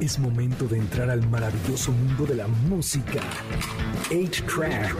[0.00, 3.20] Es momento de entrar al maravilloso mundo de la música.
[4.10, 4.94] 8-Track.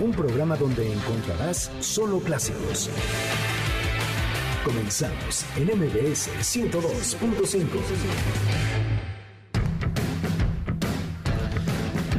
[0.00, 2.88] Un programa donde encontrarás solo clásicos.
[4.64, 7.66] Comenzamos en MBS 102.5.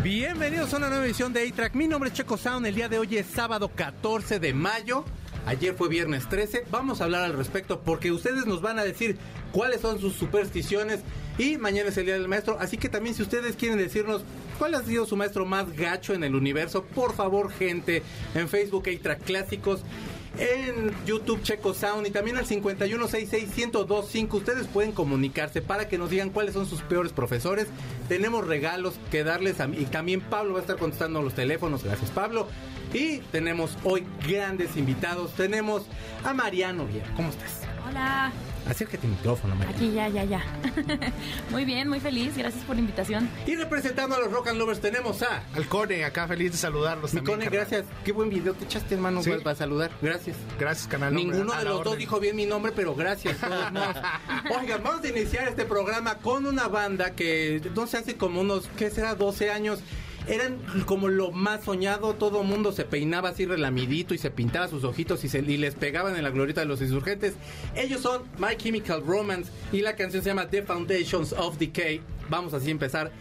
[0.04, 1.74] Bienvenidos a una nueva edición de A-Track.
[1.74, 2.66] Mi nombre es Checo Sound.
[2.66, 5.06] El día de hoy es sábado 14 de mayo.
[5.50, 6.66] Ayer fue viernes 13.
[6.70, 9.18] Vamos a hablar al respecto porque ustedes nos van a decir
[9.52, 11.00] cuáles son sus supersticiones.
[11.40, 12.58] Y mañana es el día del maestro.
[12.60, 14.22] Así que también, si ustedes quieren decirnos
[14.60, 18.04] cuál ha sido su maestro más gacho en el universo, por favor, gente,
[18.36, 19.82] en Facebook A-Track Clásicos
[20.38, 26.30] en YouTube Checo Sound y también al 51661025 ustedes pueden comunicarse para que nos digan
[26.30, 27.66] cuáles son sus peores profesores.
[28.08, 31.84] Tenemos regalos que darles a y también Pablo va a estar contestando los teléfonos.
[31.84, 32.48] Gracias Pablo.
[32.94, 35.32] Y tenemos hoy grandes invitados.
[35.34, 35.84] Tenemos
[36.24, 37.08] a Mariano Viera.
[37.16, 37.62] ¿Cómo estás?
[37.88, 38.32] Hola.
[38.68, 39.76] Acércate al micrófono, Mariano.
[39.78, 40.44] Aquí ya, ya, ya.
[41.52, 42.36] muy bien, muy feliz.
[42.38, 43.30] Gracias por la invitación.
[43.48, 45.44] Y representando a los Rock and Lovers tenemos a...
[45.56, 47.14] Al Cone, acá feliz de saludarlos.
[47.14, 47.68] Mi también, Cone, carnal.
[47.70, 47.86] gracias.
[48.04, 49.32] Qué buen video te echaste, hermano, Sí.
[49.44, 49.92] para saludar.
[50.02, 50.36] Gracias.
[50.60, 51.16] Gracias, canal.
[51.16, 52.00] hombre, Ninguno a de la los dos orden.
[52.00, 53.40] dijo bien mi nombre, pero gracias.
[53.40, 53.96] de todos modos.
[54.60, 58.68] Oigan, vamos a iniciar este programa con una banda que no sé, hace como unos,
[58.78, 59.16] ¿qué será?
[59.16, 59.80] 12 años.
[60.30, 64.84] Eran como lo más soñado, todo mundo se peinaba así relamidito y se pintaba sus
[64.84, 67.34] ojitos y, se, y les pegaban en la glorieta de los insurgentes.
[67.76, 72.02] Ellos son My Chemical Romance y la canción se llama The Foundations of Decay.
[72.30, 73.12] Vamos así a empezar.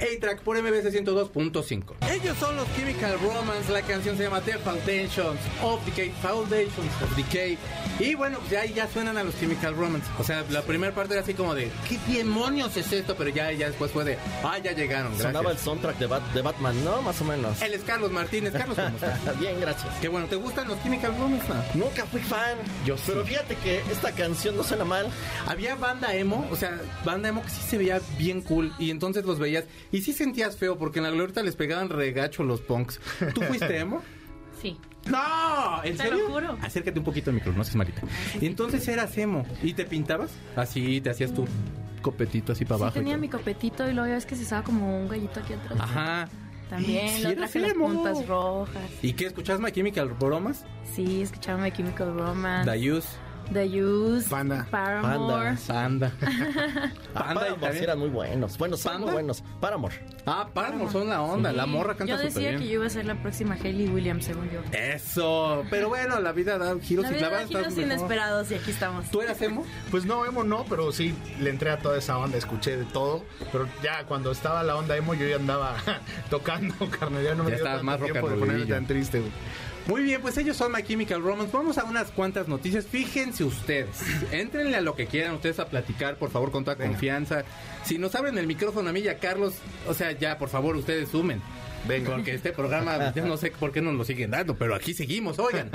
[0.00, 1.94] A-Track por MBC 102.5.
[2.12, 7.16] Ellos son los Chemical Romance, la canción se llama The Foundations of Decay, Foundations of
[7.16, 7.58] Decay.
[7.98, 10.06] Y bueno, ya ahí ya suenan a los Chemical Romance.
[10.18, 13.16] O sea, la primera parte era así como de, ¿qué demonios es esto?
[13.16, 15.08] Pero ya, ya después fue de, ah, ya llegaron.
[15.12, 15.32] Gracias.
[15.32, 17.02] Sonaba el soundtrack de, Bat- de Batman, ¿no?
[17.02, 17.60] Más o menos.
[17.62, 18.52] Él es Carlos Martínez.
[18.52, 19.38] Carlos, ¿cómo estás?
[19.40, 19.92] Bien, gracias.
[20.00, 21.46] Qué bueno, ¿te gustan los Chemical Romance?
[21.74, 21.86] no?
[21.86, 22.56] Nunca fui fan.
[22.86, 23.04] Yo sí.
[23.08, 25.08] Pero fíjate que esta canción no suena mal.
[25.46, 29.24] Había banda emo, o sea, banda emo que sí se veía bien cool y entonces
[29.24, 33.00] los veías y sí sentías feo porque en la glorieta les pegaban regacho los punks.
[33.34, 34.02] ¿Tú fuiste emo?
[34.60, 34.76] Sí.
[35.08, 36.18] No, ¿en Te serio?
[36.28, 36.58] lo juro.
[36.60, 38.02] Acércate un poquito al micro, no seas malita.
[38.40, 41.46] Y entonces eras emo y te pintabas así, te hacías tu
[42.02, 42.94] copetito así para Sí, abajo.
[42.98, 45.78] tenía mi copetito y luego ya ves que se usaba como un gallito aquí atrás.
[45.80, 46.28] Ajá.
[46.68, 48.82] También, Sí, lo eras traje las puntas rojas.
[49.00, 50.64] ¿Y qué escuchabas My Chemical Bromas?
[50.92, 52.12] Sí, escuchaba My Chemical.
[52.64, 53.08] The Use,
[53.52, 54.28] The Use.
[54.28, 54.66] Panda.
[54.70, 55.56] Paramore.
[55.66, 56.12] Panda.
[57.14, 58.58] Panda y también- eran muy buenos.
[58.58, 59.06] Bueno, son ¿Panda?
[59.06, 59.42] muy buenos.
[59.60, 59.94] Paramore.
[60.26, 62.60] Ah, Paramore son la onda, la morra canta Yo decía bien.
[62.60, 64.60] que yo iba a ser la próxima Hayley Williams, según yo.
[64.72, 68.54] Eso, pero bueno, la vida da giros La y vida la da giros inesperados y
[68.56, 69.06] aquí estamos.
[69.10, 69.64] ¿Tú eras emo?
[69.90, 73.24] Pues no, emo no, pero sí le entré a toda esa onda, escuché de todo.
[73.50, 75.76] Pero ya cuando estaba la onda emo, yo ya andaba
[76.30, 77.22] tocando, carnal.
[77.22, 79.32] Ya no me Ya dio más tiempo de ponerme tan triste, güey.
[79.88, 81.50] Muy bien, pues ellos son My Chemical Romance.
[81.50, 82.86] Vamos a unas cuantas noticias.
[82.86, 84.02] Fíjense ustedes.
[84.30, 86.90] Éntrenle a lo que quieran ustedes a platicar, por favor, con toda Venga.
[86.90, 87.44] confianza.
[87.84, 89.54] Si nos abren el micrófono a mí y a Carlos,
[89.86, 91.40] o sea, ya, por favor, ustedes sumen.
[91.86, 92.10] Venga.
[92.10, 95.38] Porque este programa, ya no sé por qué nos lo siguen dando, pero aquí seguimos,
[95.38, 95.70] oigan.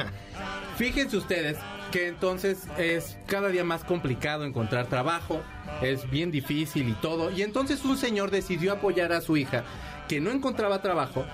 [0.78, 1.58] Fíjense ustedes
[1.92, 5.42] que entonces es cada día más complicado encontrar trabajo,
[5.82, 7.32] es bien difícil y todo.
[7.32, 9.64] Y entonces un señor decidió apoyar a su hija
[10.08, 11.26] que no encontraba trabajo.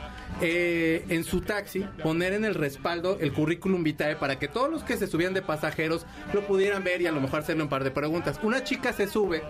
[0.42, 4.84] Eh, en su taxi, poner en el respaldo el currículum vitae para que todos los
[4.84, 7.84] que se subían de pasajeros lo pudieran ver y a lo mejor hacerle un par
[7.84, 8.40] de preguntas.
[8.42, 9.44] Una chica se sube,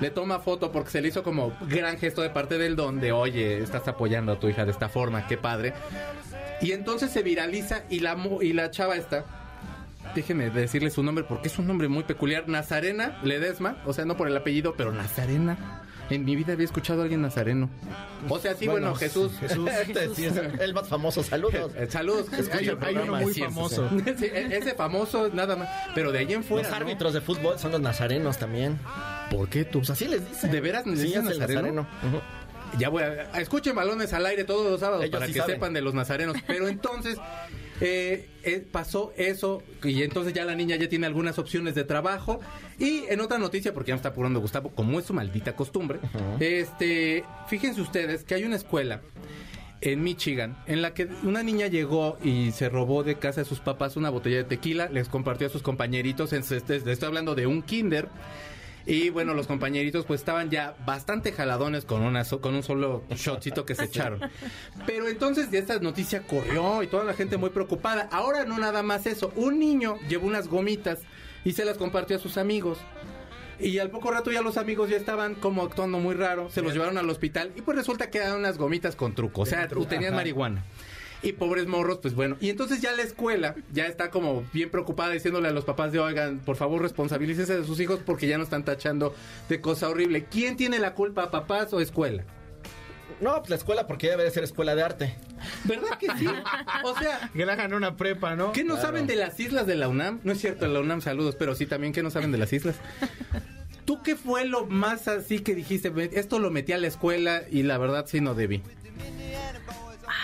[0.00, 3.12] le toma foto porque se le hizo como gran gesto de parte del don de,
[3.12, 5.74] oye, estás apoyando a tu hija de esta forma, qué padre.
[6.62, 9.26] Y entonces se viraliza y la, y la chava esta,
[10.14, 14.16] déjeme decirle su nombre porque es un nombre muy peculiar, Nazarena Ledesma, o sea, no
[14.16, 15.81] por el apellido, pero Nazarena.
[16.14, 17.70] En mi vida había escuchado a alguien nazareno.
[18.28, 19.32] O sea, sí, bueno, Jesús.
[19.40, 19.68] Jesús.
[19.86, 21.22] Este sí es el más famoso.
[21.22, 21.72] Saludos.
[21.76, 22.26] Eh, Saludos.
[22.32, 23.88] Escucha Hay, el hay uno programa, muy sí, famoso.
[24.18, 25.68] Sí, e- ese famoso, nada más.
[25.94, 26.68] Pero de ahí en fuera.
[26.68, 26.84] Los ¿no?
[26.84, 28.78] árbitros de fútbol son los nazarenos también.
[29.30, 29.78] ¿Por qué tú?
[29.78, 30.50] Pues así les dicen.
[30.50, 31.86] ¿De veras les sí, dicen el nazareno?
[32.06, 32.20] Ujú.
[32.78, 35.40] Ya voy a, a- escuchen balones al aire todos los sábados Ellos para sí que
[35.40, 35.56] saben.
[35.56, 36.36] sepan de los nazarenos.
[36.46, 37.18] Pero entonces
[37.84, 42.38] eh, eh, pasó eso y entonces ya la niña ya tiene algunas opciones de trabajo.
[42.78, 45.98] Y en otra noticia, porque ya me está apurando Gustavo, como es su maldita costumbre,
[46.38, 49.00] este, fíjense ustedes que hay una escuela
[49.80, 53.58] en Michigan, en la que una niña llegó y se robó de casa de sus
[53.58, 57.48] papás una botella de tequila, les compartió a sus compañeritos, en, este, estoy hablando de
[57.48, 58.08] un kinder,
[58.86, 63.04] y bueno, los compañeritos pues estaban ya bastante jaladones con, una so- con un solo
[63.10, 64.20] shotcito que se echaron.
[64.86, 68.08] Pero entonces ya esta noticia corrió y toda la gente muy preocupada.
[68.12, 71.00] Ahora no nada más eso, un niño llevó unas gomitas
[71.44, 72.78] y se las compartió a sus amigos.
[73.60, 76.72] Y al poco rato ya los amigos ya estaban como actuando muy raro, se los
[76.72, 80.12] llevaron al hospital y pues resulta que eran unas gomitas con truco, o sea, tenías
[80.12, 80.64] marihuana.
[81.22, 82.36] Y pobres morros, pues bueno.
[82.40, 86.00] Y entonces ya la escuela ya está como bien preocupada diciéndole a los papás de,
[86.00, 89.14] oigan, por favor responsabilícense de sus hijos porque ya no están tachando
[89.48, 90.24] de cosa horrible.
[90.24, 92.24] ¿Quién tiene la culpa, papás o escuela?
[93.20, 95.14] No, pues la escuela, porque debe de ser escuela de arte.
[95.64, 96.26] ¿Verdad que sí?
[96.82, 98.50] O sea, Que le hagan una prepa, ¿no?
[98.52, 100.18] ¿qué no saben de las islas de la UNAM?
[100.24, 102.76] No es cierto, la UNAM saludos, pero sí también que no saben de las islas.
[103.84, 105.90] ¿Tú qué fue lo más así que dijiste?
[105.90, 108.62] "Ve, Esto lo metí a la escuela y la verdad sí no debí.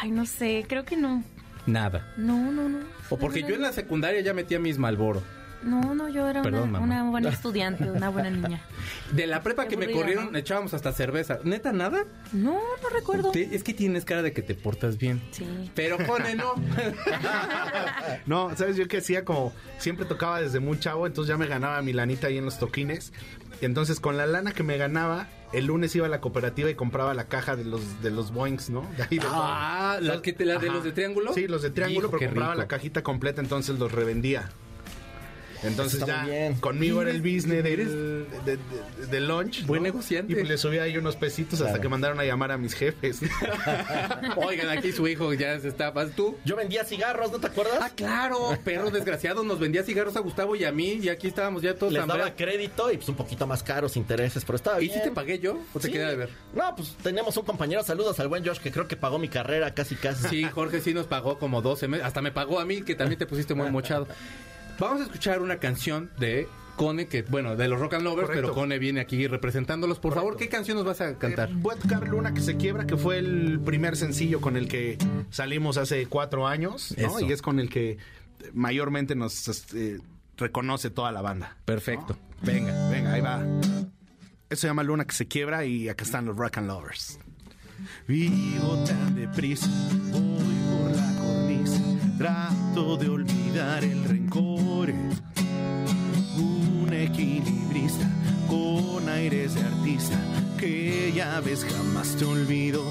[0.00, 1.24] Ay, no sé, creo que no.
[1.66, 2.12] Nada.
[2.16, 2.78] No, no, no.
[3.10, 5.22] O porque yo en la secundaria ya metía mis Malboro.
[5.62, 8.60] No, no, yo era Perdón, una, buena estudiante, una buena niña.
[9.12, 10.38] De la prepa Qué que me corrieron, ¿no?
[10.38, 11.40] echábamos hasta cerveza.
[11.44, 12.04] ¿Neta nada?
[12.32, 12.52] No,
[12.82, 13.32] no recuerdo.
[13.32, 15.20] Te- es que tienes cara de que te portas bien.
[15.32, 15.46] Sí.
[15.74, 16.54] Pero Cone no.
[18.26, 18.76] No, ¿sabes?
[18.76, 22.26] Yo que hacía como siempre tocaba desde muy chavo, entonces ya me ganaba mi lanita
[22.28, 23.12] ahí en los toquines.
[23.60, 26.74] Y entonces con la lana que me ganaba, el lunes iba a la cooperativa y
[26.74, 28.82] compraba la caja de los de los Boings, ¿no?
[28.96, 31.32] De ahí de Ah, ¿las que te- las de los de triángulo?
[31.32, 32.62] Sí, los de triángulo, Hijo, pero compraba rico.
[32.62, 34.50] la cajita completa, entonces los revendía.
[35.62, 36.54] Entonces ya bien.
[36.56, 38.58] conmigo era el business de, de-
[39.10, 39.64] del lunch.
[39.66, 39.88] Buen ¿no?
[39.88, 40.32] negociante.
[40.32, 43.20] Y pues le subía ahí unos pesitos hasta que mandaron a llamar a mis jefes.
[44.36, 45.90] Oigan, aquí su hijo ya se está.
[45.90, 46.36] ¿Vas tú?
[46.44, 47.78] Yo vendía cigarros, ¿no te acuerdas?
[47.80, 51.62] Ah, claro, perro desgraciado, nos vendía cigarros a Gustavo y a mí, y aquí estábamos
[51.62, 52.34] ya todos Les daba hambreados.
[52.36, 54.98] crédito y pues un poquito más caros intereses, pero estaba ¿Y bien.
[54.98, 55.58] si te pagué yo?
[55.74, 55.92] ¿O te Sí.
[55.92, 56.30] quedé de ver?
[56.54, 59.72] No, pues teníamos un compañero, saludos al buen Josh, que creo que pagó mi carrera
[59.74, 60.28] casi casi.
[60.28, 62.06] Sí, Jorge sí nos pagó como 12 meses.
[62.06, 64.06] Hasta me pagó a mí, que también te pusiste muy mochado.
[64.78, 66.46] Vamos a escuchar una canción de
[66.76, 68.48] Cone, que bueno, de los Rock and Lovers, Correcto.
[68.48, 69.98] pero Cone viene aquí representándolos.
[69.98, 71.50] Por favor, ¿qué canción nos vas a cantar?
[71.50, 74.68] Eh, voy a tocar Luna que se quiebra, que fue el primer sencillo con el
[74.68, 74.96] que
[75.30, 77.18] salimos hace cuatro años, ¿no?
[77.20, 77.98] Y es con el que
[78.52, 79.98] mayormente nos este,
[80.36, 81.56] reconoce toda la banda.
[81.64, 82.16] Perfecto.
[82.42, 83.44] Venga, venga, ahí va.
[84.48, 87.18] Eso se llama Luna que se quiebra y acá están los Rock and Lovers.
[88.06, 89.68] Vivo tan deprisa,
[90.10, 90.20] voy
[90.70, 91.82] por la cornisa,
[92.16, 94.57] trato de olvidar el rencor.
[94.92, 98.06] Un equilibrista
[98.48, 100.18] con aires de artista
[100.58, 102.82] que ya ves jamás te olvido.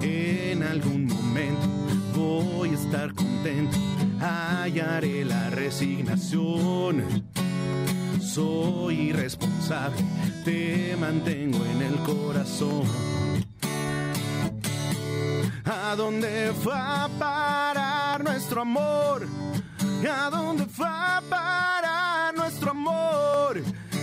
[0.00, 1.68] En algún momento
[2.14, 3.76] voy a estar contento,
[4.20, 7.04] hallaré la resignación.
[8.20, 10.02] Soy irresponsable,
[10.44, 12.82] te mantengo en el corazón.
[15.64, 19.26] ¿A dónde va a parar nuestro amor?
[20.08, 23.62] ¿A dónde va a parar nuestro amor?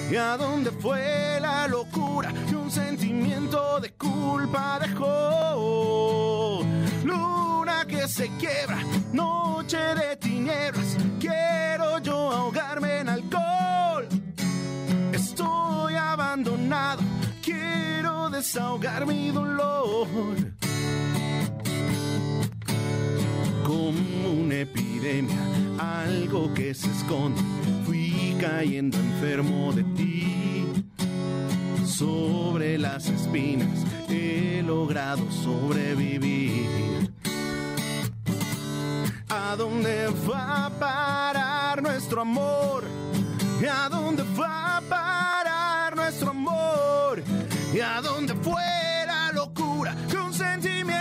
[0.09, 6.61] ¿Y a dónde fue la locura que un sentimiento de culpa dejó?
[7.03, 8.81] Luna que se quiebra,
[9.11, 14.07] noche de tinieblas, quiero yo ahogarme en alcohol.
[15.11, 17.01] Estoy abandonado,
[17.43, 20.48] quiero desahogar mi dolor.
[23.89, 25.35] Como una epidemia,
[25.79, 27.41] algo que se esconde,
[27.87, 30.67] fui cayendo enfermo de ti.
[31.87, 37.09] Sobre las espinas he logrado sobrevivir.
[39.27, 42.83] ¿A dónde va a parar nuestro amor?
[43.59, 47.23] ¿Y a dónde va a parar nuestro amor?
[47.73, 48.61] ¿Y a dónde fue
[49.07, 50.98] la locura que un sentimiento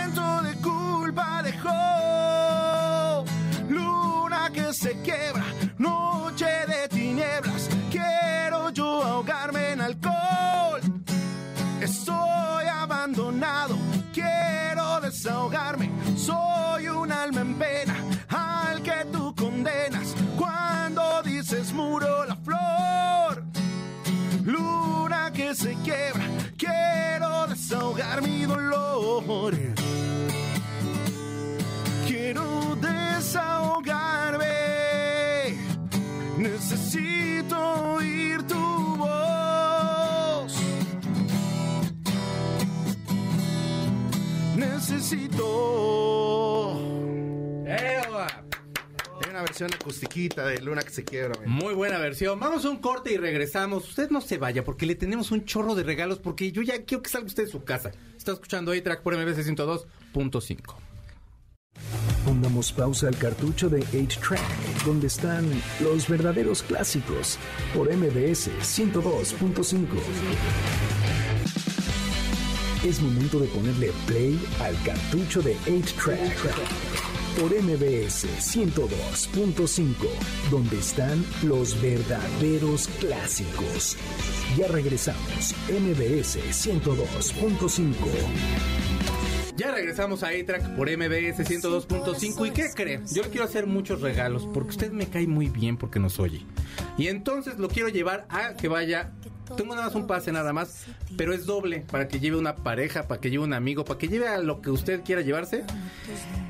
[25.55, 26.23] se quiebra,
[26.57, 29.55] quiero desahogar mi dolor.
[32.07, 34.45] Quiero desahogarme,
[36.37, 37.57] necesito
[37.95, 40.53] oír tu voz.
[44.55, 45.98] Necesito.
[49.59, 51.37] Versión acustiquita de Luna que se quiebra.
[51.45, 52.39] Muy buena versión.
[52.39, 53.89] Vamos a un corte y regresamos.
[53.89, 57.03] Usted no se vaya porque le tenemos un chorro de regalos porque yo ya quiero
[57.03, 57.91] que salga usted de su casa.
[58.15, 60.75] Está escuchando A-Track por MBC 102.5.
[62.25, 65.49] Pongamos pausa al cartucho de 8-Track, donde están
[65.81, 67.37] los verdaderos clásicos,
[67.73, 69.87] por MBS 102.5.
[72.85, 77.08] Es momento de ponerle play al cartucho de 8-Track,
[77.39, 79.95] por MBS 102.5,
[80.51, 83.97] donde están los verdaderos clásicos.
[84.57, 87.93] Ya regresamos, MBS 102.5.
[89.55, 93.01] Ya regresamos a A-Track por MBS 102.5 y ¿qué cree?
[93.11, 96.45] Yo le quiero hacer muchos regalos porque usted me cae muy bien porque nos oye.
[96.97, 99.11] Y entonces lo quiero llevar a que vaya
[99.55, 100.85] tengo nada más un pase nada más,
[101.17, 104.07] pero es doble para que lleve una pareja, para que lleve un amigo, para que
[104.07, 105.63] lleve a lo que usted quiera llevarse.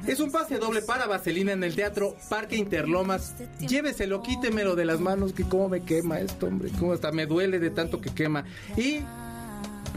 [0.08, 3.36] Es un pase doble para Vaselina en el Teatro Parque Interlomas.
[3.60, 6.72] Lléveselo, quítemelo de las manos, que cómo me quema esto, hombre.
[6.79, 8.46] Cómo hasta me duele de tanto que quema.
[8.77, 9.01] Y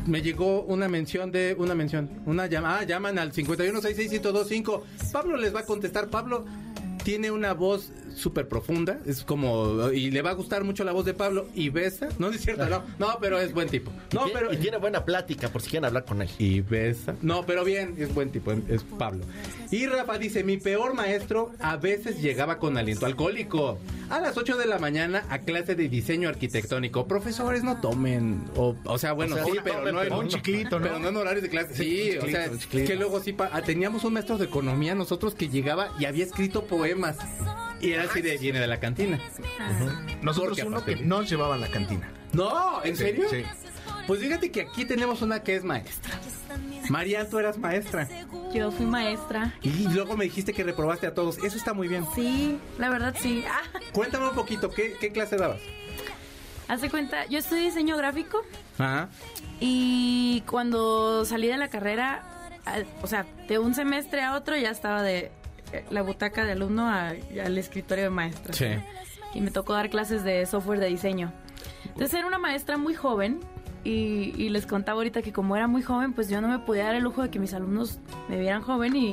[0.06, 4.82] me llegó una mención de una mención, una llamada, ah, llaman al 5166125.
[5.12, 6.08] Pablo les va a contestar.
[6.08, 6.44] Pablo
[7.04, 11.04] tiene una voz súper profunda, es como y le va a gustar mucho la voz
[11.04, 13.90] de Pablo y besa, no es cierto, no, no, pero es buen tipo.
[14.12, 16.30] No, y, pero y tiene buena plática por si quieren hablar con él.
[16.38, 17.14] Y besa.
[17.22, 19.24] No, pero bien, es buen tipo, es Pablo.
[19.70, 23.78] Y Rafa dice, "Mi peor maestro a veces llegaba con aliento alcohólico.
[24.12, 27.08] A las 8 de la mañana a clase de diseño arquitectónico.
[27.08, 30.84] Profesores no tomen o, o sea, bueno, sí, pero no un chiclito, ¿no?
[30.84, 31.74] Pero no en horarios de clase.
[31.74, 35.92] Sí, o sea, que luego sí ah, teníamos un maestro de economía nosotros que llegaba
[35.98, 37.16] y había escrito poemas.
[37.80, 39.18] Y era así de, viene de la cantina.
[40.20, 42.12] Nosotros uno que nos llevaba a la cantina.
[42.34, 43.24] No, ¿en serio?
[43.30, 43.44] Sí.
[44.06, 46.12] Pues fíjate que aquí tenemos una que es maestra.
[46.90, 48.08] María, tú eras maestra.
[48.52, 49.54] Yo fui maestra.
[49.62, 51.38] Y luego me dijiste que reprobaste a todos.
[51.38, 52.04] Eso está muy bien.
[52.14, 53.44] Sí, la verdad sí.
[53.48, 55.60] Ah, Cuéntame un poquito, ¿qué, qué clase dabas?
[56.68, 58.40] hace cuenta, yo estudié diseño gráfico
[58.78, 59.10] Ajá.
[59.60, 62.22] y cuando salí de la carrera,
[63.02, 65.30] o sea, de un semestre a otro ya estaba de
[65.72, 67.08] eh, la butaca de alumno a-
[67.44, 68.54] al escritorio de maestra.
[68.54, 68.66] Sí.
[69.34, 71.30] Y me tocó dar clases de software de diseño.
[71.84, 73.40] Entonces era una maestra muy joven
[73.84, 76.84] y, y les contaba ahorita que como era muy joven, pues yo no me podía
[76.84, 77.98] dar el lujo de que mis alumnos
[78.28, 79.08] me vieran joven y,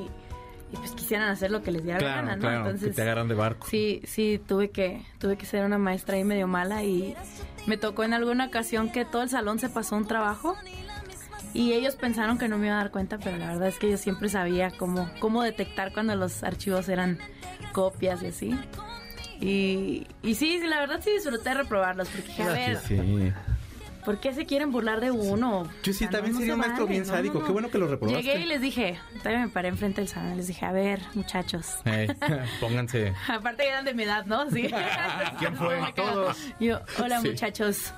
[0.72, 2.42] y, pues quisieran hacer lo que les diera la gana, ¿no?
[2.42, 3.68] claro, que Entonces, te agarran de barco.
[3.68, 7.16] Sí, sí, tuve que, tuve que ser una maestra ahí medio mala y
[7.66, 10.56] me tocó en alguna ocasión que todo el salón se pasó un trabajo
[11.54, 13.90] y ellos pensaron que no me iba a dar cuenta, pero la verdad es que
[13.90, 17.18] yo siempre sabía cómo, cómo detectar cuando los archivos eran
[17.74, 18.60] copias y así.
[19.42, 23.34] Y, y sí, sí, la verdad sí disfruté reprobarlos, porque dije, a ver, Sí.
[24.06, 25.64] ¿Por qué se quieren burlar de uno?
[25.84, 27.40] Yo sí, O sea, también no, no sería se un maestro vale, bien sádico.
[27.40, 27.46] no.
[27.46, 28.24] Qué bueno que lo reprobaste.
[28.24, 31.68] Llegué y les dije, todavía me paré enfrente del salón, les dije, a ver, muchachos.
[32.60, 33.14] Pónganse.
[33.28, 34.50] Aparte eran de mi edad, ¿no?
[34.50, 34.70] Sí.
[35.40, 35.78] ¿Quién fue?
[35.96, 36.38] Todos.
[36.60, 37.30] Yo, hola Sí.
[37.30, 37.94] muchachos.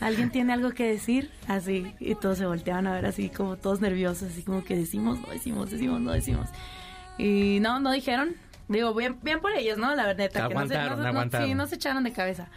[0.00, 1.30] ¿Alguien tiene algo que decir?
[1.48, 5.18] Así, y todos se volteaban a ver así como todos nerviosos, así como que decimos,
[5.20, 6.50] no decimos, decimos, no decimos.
[7.16, 8.34] Y no, no dijeron.
[8.68, 9.94] Digo, bien, bien por ellos, ¿no?
[9.94, 12.48] La verdad, que no se- no, no- sí, no se echaron de cabeza.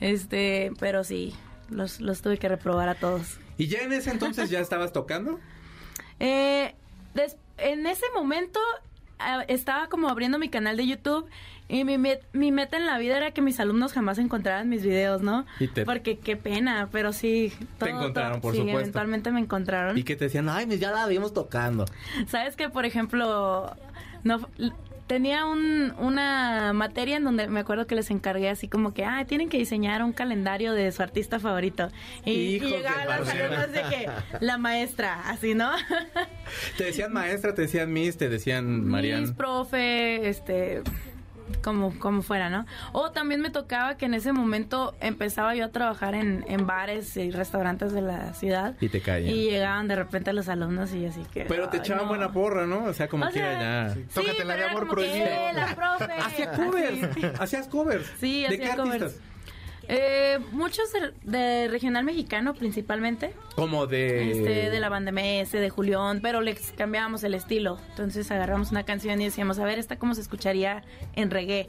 [0.00, 1.34] Este, pero sí,
[1.70, 3.38] los, los tuve que reprobar a todos.
[3.56, 5.38] ¿Y ya en ese entonces ya estabas tocando?
[6.20, 6.74] Eh,
[7.14, 8.58] des- en ese momento
[9.20, 11.26] ah, estaba como abriendo mi canal de YouTube
[11.68, 14.82] y mi, met- mi meta en la vida era que mis alumnos jamás encontraran mis
[14.82, 15.46] videos, ¿no?
[15.60, 17.52] Y te- Porque qué pena, pero sí.
[17.78, 18.80] todo- encontraron, todo- por sí, supuesto.
[18.80, 19.96] eventualmente me encontraron.
[19.96, 21.84] Y que te decían, ay, pues ya la vimos tocando.
[22.26, 23.76] Sabes que, por ejemplo,
[24.24, 24.48] no
[25.08, 29.24] tenía un, una materia en donde me acuerdo que les encargué así como que, ah,
[29.26, 31.88] tienen que diseñar un calendario de su artista favorito.
[32.24, 34.10] Y, y llegaban las alumnas de que,
[34.40, 35.72] la maestra, así, ¿no?
[36.76, 39.22] Te decían maestra, te decían miss, te decían Marian.
[39.22, 40.82] Mis profe, este,
[41.62, 42.66] como, como fuera, ¿no?
[42.92, 47.16] O también me tocaba que en ese momento empezaba yo a trabajar en, en bares
[47.16, 48.74] y restaurantes de la ciudad.
[48.80, 49.30] Y te caían.
[49.34, 51.44] Y llegaban de repente los alumnos y así que...
[51.46, 52.08] Pero te echaban no.
[52.08, 52.84] buena porra, ¿no?
[52.84, 53.94] O sea, como O quiera sea, ya.
[53.94, 55.26] Sí, Tócate la de amor que, prohibido.
[55.26, 55.52] "Eh.
[56.24, 57.40] Hacía covers.
[57.40, 58.06] Hacías covers.
[58.20, 59.20] Sí, ¿De hacía qué covers.
[59.90, 63.32] Eh, muchos de, de regional mexicano principalmente.
[63.56, 64.30] Como de.
[64.32, 67.78] Este, de la banda MS, de Julián, pero les cambiábamos el estilo.
[67.90, 70.82] Entonces agarramos una canción y decíamos, a ver, esta cómo se escucharía
[71.14, 71.68] en reggae.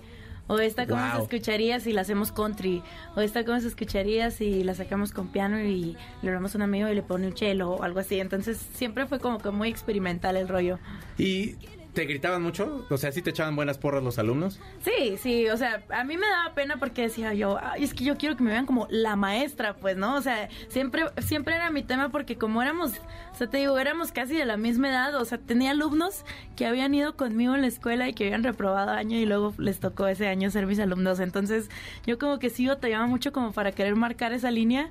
[0.52, 1.16] O esta cómo Wow.
[1.18, 2.82] se escucharía si la hacemos country.
[3.16, 6.64] O esta cómo se escucharía si la sacamos con piano y le hablamos a un
[6.64, 8.20] amigo y le pone un chelo o algo así.
[8.20, 10.80] Entonces siempre fue como que muy experimental el rollo.
[11.20, 11.56] ¿Y
[11.93, 12.86] te gritaban mucho?
[12.89, 14.60] O sea, ¿sí te echaban buenas porras los alumnos?
[14.84, 18.03] Sí, sí, o sea, a mí me daba pena porque decía yo, "Ay, es que
[18.03, 20.15] yo quiero que me vean como la maestra, pues, ¿no?
[20.15, 22.91] O sea, siempre, siempre era mi tema porque como éramos,
[23.34, 26.65] o sea, te digo, éramos casi de la misma edad, o sea, tenía alumnos que
[26.65, 30.08] habían ido conmigo en la escuela y que habían reprobado año y luego les tocó
[30.08, 31.69] ese año ser mis alumnos, entonces
[32.05, 34.89] yo como que sí batallaba mucho como para querer marcar esa línea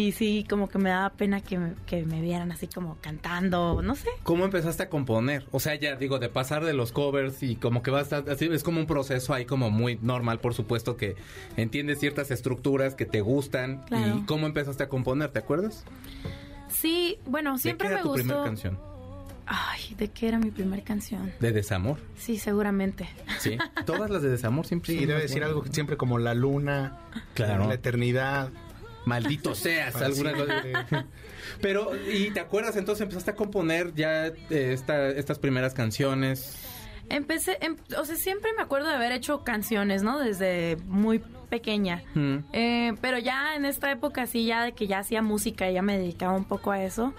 [0.00, 3.82] y sí, como que me daba pena que me, que me vieran así como cantando,
[3.82, 4.08] no sé.
[4.22, 5.46] ¿Cómo empezaste a componer?
[5.50, 8.46] O sea, ya digo, de pasar de los covers y como que vas a, así,
[8.52, 11.16] es como un proceso ahí como muy normal, por supuesto, que
[11.56, 13.82] entiendes ciertas estructuras que te gustan.
[13.86, 14.18] Claro.
[14.18, 15.30] ¿Y cómo empezaste a componer?
[15.30, 15.84] ¿Te acuerdas?
[16.68, 18.22] Sí, bueno, ¿De siempre qué era me tu gustó.
[18.24, 18.78] primera canción?
[19.46, 21.32] Ay, ¿de qué era mi primera canción?
[21.40, 21.98] ¿De desamor?
[22.18, 23.08] Sí, seguramente.
[23.40, 23.56] Sí.
[23.86, 25.48] Todas las de desamor siempre Sí, son debe decir buenas.
[25.56, 26.98] algo siempre como la luna,
[27.34, 27.66] Claro.
[27.66, 28.50] la eternidad.
[29.08, 30.34] Maldito seas, algunas
[31.60, 36.56] Pero, ¿y te acuerdas entonces empezaste a componer ya eh, esta- estas primeras canciones?
[37.08, 40.18] Empecé, em- o sea, siempre me acuerdo de haber hecho canciones, ¿no?
[40.18, 42.02] Desde muy pequeña.
[42.14, 42.36] Mm.
[42.52, 45.96] Eh, pero ya en esta época, sí, ya de que ya hacía música, ya me
[45.98, 47.14] dedicaba un poco a eso.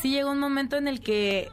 [0.00, 1.50] Sí llegó un momento en el que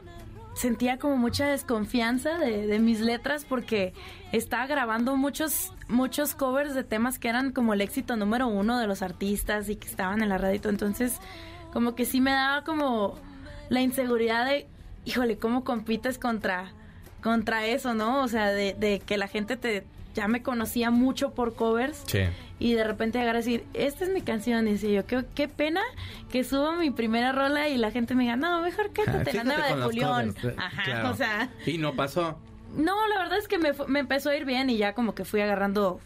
[0.54, 3.94] sentía como mucha desconfianza de, mis letras porque
[4.32, 8.86] estaba grabando muchos muchos covers de temas que eran como el éxito número uno de
[8.86, 11.18] los artistas y que estaban en la radio entonces
[11.72, 13.18] como que sí me daba como
[13.68, 14.68] la inseguridad de
[15.04, 16.72] híjole cómo compites contra
[17.22, 21.30] contra eso no o sea de, de que la gente te ya me conocía mucho
[21.30, 22.20] por covers Sí.
[22.58, 25.48] y de repente llegar a decir, esta es mi canción, y decía yo, qué, qué
[25.48, 25.80] pena
[26.30, 29.66] que subo mi primera rola y la gente me diga, no, mejor cántate la nueva
[29.74, 30.34] de Julián.
[30.56, 32.38] Ajá, o sea, Y no pasó.
[32.76, 35.24] no, la verdad es que me, me empezó a ir bien y ya como que
[35.24, 36.00] fui agarrando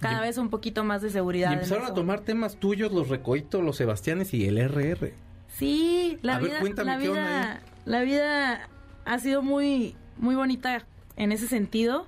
[0.00, 1.50] cada Y- vez un poquito más de seguridad.
[1.50, 5.12] Y empezaron a tomar temas tuyos, los Recoitos, los Sebastianes y el RR.
[5.56, 8.68] Sí, la A ver, vida, cuéntame, la ¿qué onda vida, la vida
[9.04, 10.84] ha sido muy, muy bonita
[11.16, 12.06] en ese sentido,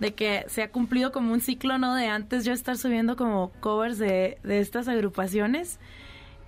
[0.00, 1.94] de que se ha cumplido como un ciclo, ¿no?
[1.94, 5.78] De antes yo estar subiendo como covers de, de estas agrupaciones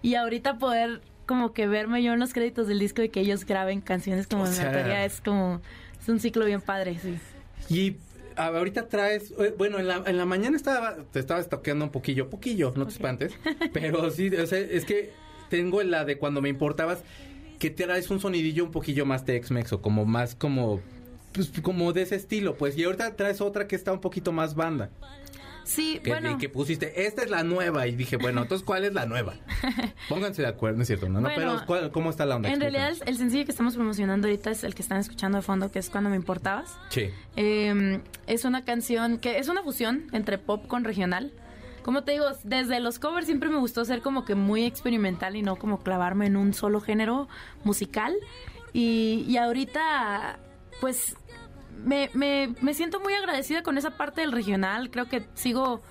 [0.03, 3.45] y ahorita poder como que verme yo en los créditos del disco y que ellos
[3.45, 5.61] graben canciones como O en sea- es como,
[6.01, 7.19] es un ciclo bien padre, sí.
[7.69, 7.97] Y
[8.37, 12.31] ahorita traes, eh, bueno, en la, en la mañana estaba, te estaba toqueando un poquillo,
[12.31, 13.33] poquillo, no te espantes,
[13.73, 15.11] pero sí, o sea, es que
[15.51, 17.03] tengo la de cuando me importabas,
[17.59, 20.81] que traes un sonidillo un poquillo más Tex-Mex o como más como,
[21.47, 24.55] pues, como de ese estilo, pues, y ahorita traes otra que está un poquito más
[24.55, 24.91] banda,
[25.65, 26.39] Sí, que, bueno.
[26.39, 29.35] que pusiste, esta es la nueva, y dije, bueno, entonces, ¿cuál es la nueva?
[30.09, 31.21] Pónganse de acuerdo, no es cierto, ¿no?
[31.21, 32.49] no pero, ¿cuál- ¿cómo está la onda?
[32.51, 35.43] En realidad el, el sencillo que estamos promocionando ahorita es el que están escuchando de
[35.43, 36.75] fondo, que es Cuando me importabas.
[36.89, 37.11] Sí.
[37.37, 41.33] Eh, es una canción que es una fusión entre pop con regional.
[41.83, 45.43] Como te digo, desde los covers siempre me gustó ser como que muy experimental y
[45.43, 47.29] no como clavarme en un solo género
[47.65, 48.15] musical.
[48.73, 50.39] Y, y ahorita,
[50.81, 51.15] pues,
[51.85, 54.91] me, me, me siento muy agradecida con esa parte del regional.
[54.91, 55.83] Creo que sigo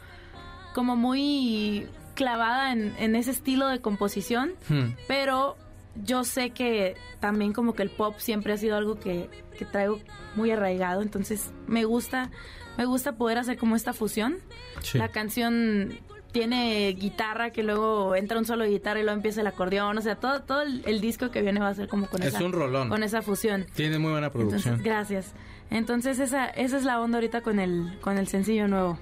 [0.73, 4.53] como muy clavada en, en ese estilo de composición.
[4.69, 4.93] Hmm.
[5.07, 5.55] Pero
[6.03, 9.99] yo sé que también como que el pop siempre ha sido algo que, que traigo
[10.35, 12.29] muy arraigado, entonces me gusta,
[12.77, 14.37] me gusta poder hacer como esta fusión.
[14.83, 14.99] Sí.
[14.99, 15.97] La canción
[16.31, 20.01] tiene guitarra que luego entra un solo de guitarra y luego empieza el acordeón, o
[20.01, 22.43] sea, todo, todo el, el disco que viene va a ser como con Es esa
[22.43, 22.89] un rolón.
[22.89, 23.65] con esa fusión.
[23.73, 24.75] Tiene muy buena producción.
[24.75, 25.33] Entonces, gracias.
[25.69, 28.97] Entonces esa, esa es la onda ahorita con el, con el sencillo nuevo.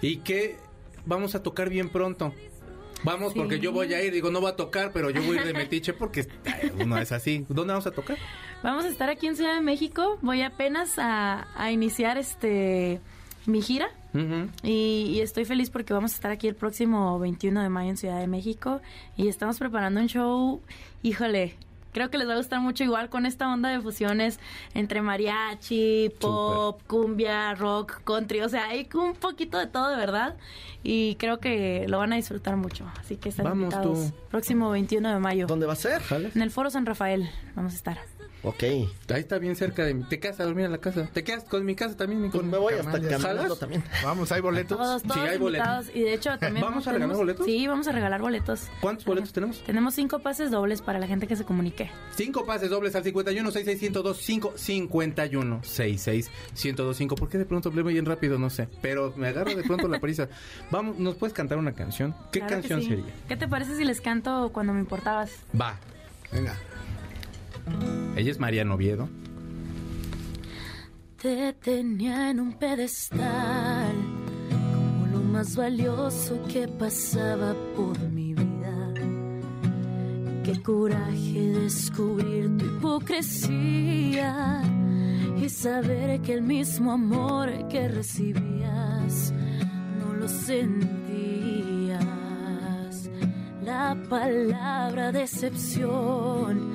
[0.00, 0.56] Y que
[1.06, 2.32] vamos a tocar bien pronto.
[3.02, 3.38] Vamos, Sí.
[3.38, 5.46] porque yo voy a ir, digo, no voy a tocar, pero yo voy a ir
[5.46, 6.26] de metiche porque
[6.78, 7.46] uno es así.
[7.48, 8.18] ¿Dónde vamos a tocar?
[8.62, 10.18] Vamos a estar aquí en Ciudad de México.
[10.20, 13.00] Voy apenas a, a iniciar este
[13.46, 13.88] mi gira.
[14.62, 17.96] Y, y estoy feliz porque vamos a estar aquí el próximo 21 de mayo en
[17.96, 18.80] Ciudad de México
[19.16, 20.60] y estamos preparando un show,
[21.02, 21.54] híjole,
[21.92, 24.38] creo que les va a gustar mucho igual con esta onda de fusiones
[24.74, 30.36] entre mariachi, pop, cumbia, rock, country, o sea, hay un poquito de todo de verdad
[30.82, 34.10] y creo que lo van a disfrutar mucho, así que están Vamos, invitados.
[34.10, 34.14] tú.
[34.30, 35.46] Próximo 21 de mayo.
[35.46, 36.02] ¿Dónde va a ser?
[36.34, 37.98] En el Foro San Rafael vamos a estar.
[38.42, 38.62] Ok.
[38.62, 40.04] Ahí está bien cerca de mi...
[40.04, 41.08] Te quedas a dormir en la casa.
[41.12, 43.84] Te quedas con mi casa también, mi Pues con me voy hasta caminando también.
[44.02, 44.78] Vamos, hay boletos.
[44.78, 45.86] Todos, todos Sí, hay boletos.
[45.94, 47.44] y de hecho también ¿Vamos a regalar tenemos- boletos?
[47.46, 48.62] Sí, vamos a regalar boletos.
[48.80, 49.62] ¿Cuántos boletos tenemos?
[49.64, 51.90] Tenemos cinco pases dobles para la gente que se comunique.
[52.16, 57.14] Cinco pases dobles al 51 66 102 5 51 66 102 5.
[57.16, 58.38] ¿Por qué de pronto hablé bien rápido?
[58.38, 58.68] No sé.
[58.80, 60.28] Pero me agarro de pronto la prisa.
[60.70, 62.14] Vamos, ¿nos puedes cantar una canción?
[62.32, 62.88] ¿Qué Claro canción sí.
[62.88, 63.04] sería?
[63.28, 65.30] ¿Qué te parece si les canto cuando me importabas?
[65.60, 65.76] Va.
[66.32, 66.56] Venga.
[68.16, 69.08] Ella es Mariano Oviedo.
[71.20, 73.94] Te tenía en un pedestal
[74.50, 78.94] como lo más valioso que pasaba por mi vida.
[80.44, 84.62] Qué coraje descubrir tu hipocresía
[85.42, 89.32] y saber que el mismo amor que recibías
[89.98, 92.00] no lo sentías.
[93.62, 96.70] La palabra decepción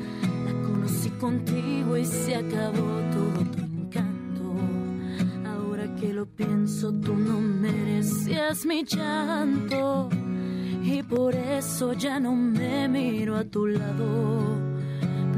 [1.20, 4.56] contigo y se acabó todo tu encanto.
[5.46, 10.10] Ahora que lo pienso, tú no merecías mi llanto.
[10.84, 14.60] Y por eso ya no me miro a tu lado.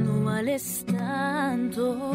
[0.04, 2.14] No vales tanto.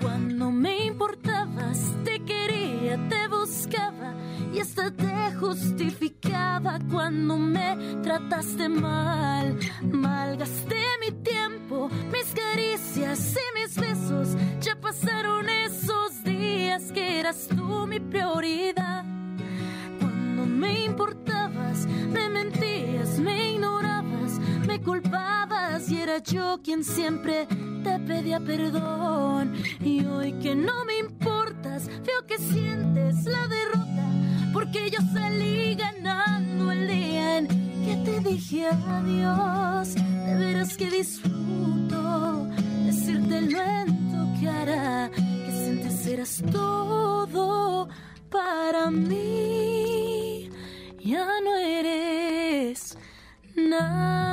[0.00, 4.14] Cuando me importabas, te quería, te buscaba
[4.54, 5.07] y hasta te
[5.48, 9.58] justificaba cuando me trataste mal.
[9.82, 14.36] Malgasté mi tiempo, mis caricias y mis besos.
[14.60, 19.04] Ya pasaron esos días que eras tú mi prioridad.
[19.98, 27.46] Cuando me importabas, me mentías, me ignorabas, me culpabas y era yo quien siempre
[27.82, 29.54] te pedía perdón.
[29.80, 33.88] Y hoy que no me importas, veo que sientes la derrota
[34.52, 37.46] porque yo salí ganando el día en
[37.84, 39.94] que te dije adiós.
[39.94, 42.46] De veras que disfruto
[42.84, 47.88] decirte lo en que hará que sientes serás todo
[48.30, 50.50] para mí.
[51.00, 52.96] Ya no eres
[53.54, 54.28] nada.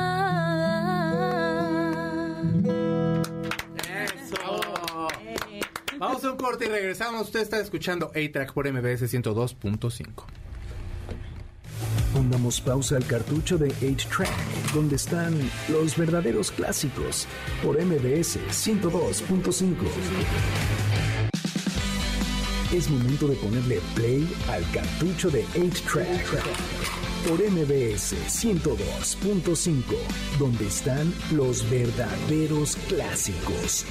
[3.88, 5.08] Eso.
[5.98, 7.24] Vamos a un corte y regresamos.
[7.24, 10.26] Usted está escuchando A-Track por MBS 102.5.
[12.14, 15.38] Pongamos pausa al cartucho de 8-Track, donde están
[15.70, 17.28] los verdaderos clásicos,
[17.62, 19.76] por MBS 102.5.
[22.74, 29.84] Es momento de ponerle play al cartucho de 8-Track por MBS 102.5,
[30.38, 33.86] donde están los verdaderos clásicos.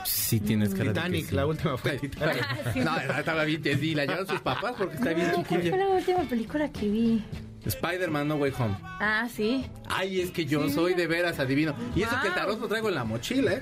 [0.04, 1.34] Sí, tienes cara de que Titanic, sí.
[1.34, 2.44] la última fue Titanic.
[2.84, 5.76] No, estaba bien, sí, la llevaron sus papás porque está bien ¿Cuál fue chiquilla.
[5.76, 7.24] la última película que vi?
[7.64, 8.76] Spider-Man No Way Home.
[8.82, 9.64] Ah, sí.
[9.88, 11.74] Ay, es que yo soy de veras adivino.
[11.94, 13.60] Y eso que el tarot lo traigo en la mochila, ¿eh?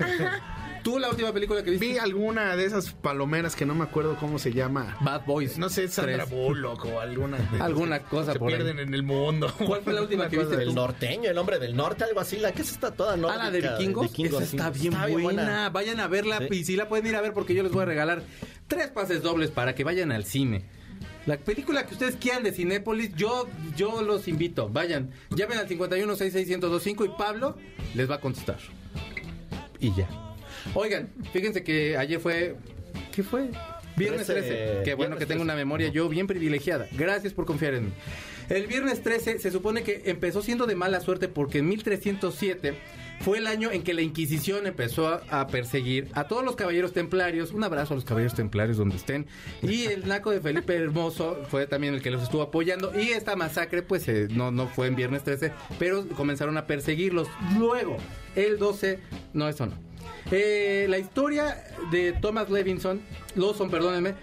[0.87, 1.85] Tú la última película que viste.
[1.85, 4.95] Vi alguna de esas palomeras que no me acuerdo cómo se llama.
[5.01, 5.57] Bad Boys.
[5.57, 6.29] No sé, Sandra Tres.
[6.29, 7.37] Bullock o alguna.
[7.37, 8.55] de- Alguna cosa Se por ahí.
[8.55, 9.53] pierden en el mundo.
[9.65, 10.75] ¿Cuál fue la última que viste El tú?
[10.75, 12.37] norteño, el hombre del norte, algo así.
[12.37, 13.43] La que es esta toda Ah, nórdica.
[13.43, 14.03] la de vikingos.
[14.11, 15.69] vikingos, Esa está bien buena.
[15.71, 16.47] Vayan a verla Sí.
[16.55, 18.23] y si la pueden ir a ver porque yo les voy a regalar
[18.67, 20.63] tres pases dobles para que vayan al cine.
[21.25, 23.45] La película que ustedes quieran de Cinépolis, yo,
[23.75, 24.69] yo los invito.
[24.69, 27.57] Vayan, llamen al 51661025 y Pablo
[27.93, 28.59] les va a contestar.
[29.81, 30.07] Y ya.
[30.73, 32.55] Oigan, fíjense que ayer fue...
[33.11, 33.49] ¿Qué fue?
[33.95, 34.81] Viernes 13, 13.
[34.83, 35.43] Qué bueno que tengo 13.
[35.43, 36.87] una memoria yo bien privilegiada.
[36.91, 37.91] Gracias por confiar en mí.
[38.49, 42.75] El viernes 13 se supone que empezó siendo de mala suerte porque en 1307
[43.19, 46.93] fue el año en que la Inquisición empezó a, a perseguir a todos los caballeros
[46.93, 47.51] templarios.
[47.51, 49.25] Un abrazo a los caballeros templarios donde estén.
[49.61, 52.93] Y el naco de Felipe Hermoso fue también el que los estuvo apoyando.
[52.97, 57.27] Y esta masacre, pues eh, no, no fue en viernes 13, pero comenzaron a perseguirlos.
[57.57, 57.97] Luego,
[58.35, 58.99] el 12,
[59.33, 59.73] no, eso no.
[60.31, 63.01] Eh, la historia de Thomas Levinson,
[63.35, 64.15] Lawson, perdónenme,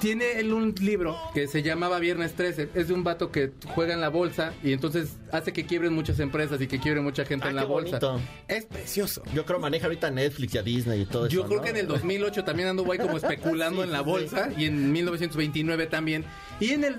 [0.00, 2.70] tiene él un libro que se llamaba Viernes 13.
[2.74, 6.18] Es de un vato que juega en la bolsa y entonces hace que quiebren muchas
[6.18, 7.98] empresas y que quiebren mucha gente Ah, en la qué bolsa.
[8.00, 8.20] bonito.
[8.48, 9.22] Es precioso.
[9.32, 11.48] Yo creo maneja ahorita Netflix y a Disney y todo Yo eso.
[11.48, 11.64] creo ¿no?
[11.64, 14.64] que en el 2008 también anduvo ahí como especulando Sí, en la sí, bolsa y
[14.66, 16.24] en 1929 también.
[16.58, 16.96] Y en el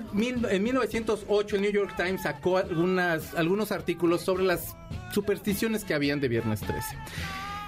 [0.50, 4.74] en 1908 el New York Times sacó algunas algunos artículos sobre las
[5.12, 6.96] supersticiones que habían de Viernes 13.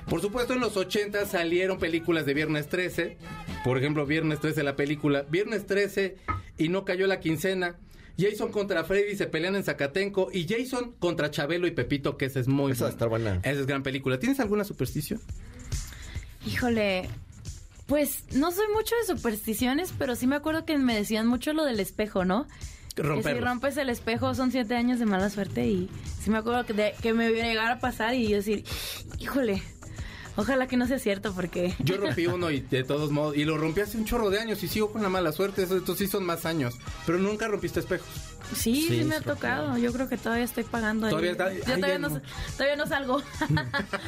[0.09, 3.17] Por supuesto, en los 80 salieron películas de Viernes 13.
[3.65, 6.17] Por ejemplo, Viernes 13, la película Viernes 13
[6.59, 7.77] y no cayó la quincena.
[8.19, 10.29] Jason contra Freddy se pelean en Zacatenco.
[10.33, 13.37] Y Jason contra Chabelo y Pepito, que esa es muy Esa estar buena.
[13.43, 14.19] Esa es gran película.
[14.19, 15.21] ¿Tienes alguna superstición?
[16.47, 17.09] Híjole,
[17.87, 21.65] pues no soy mucho de supersticiones, pero sí me acuerdo que me decían mucho lo
[21.65, 22.47] del espejo, ¿no?
[22.95, 25.91] Que si rompes el espejo son siete años de mala suerte y
[26.23, 28.65] sí me acuerdo que, de- que me iba a llegar a pasar y yo decir,
[29.19, 29.63] híjole,
[30.37, 31.75] ojalá que no sea cierto porque...
[31.81, 34.63] Yo rompí uno y de todos modos, y lo rompí hace un chorro de años
[34.63, 38.36] y sigo con la mala suerte, estos sí son más años, pero nunca rompiste espejos.
[38.55, 39.77] Sí, sí, Sí, me ha tocado.
[39.79, 41.09] Yo creo que todavía estoy pagando.
[41.09, 42.21] Todavía está- Yo ay, todavía no, no.
[42.57, 43.23] todavía no salgo.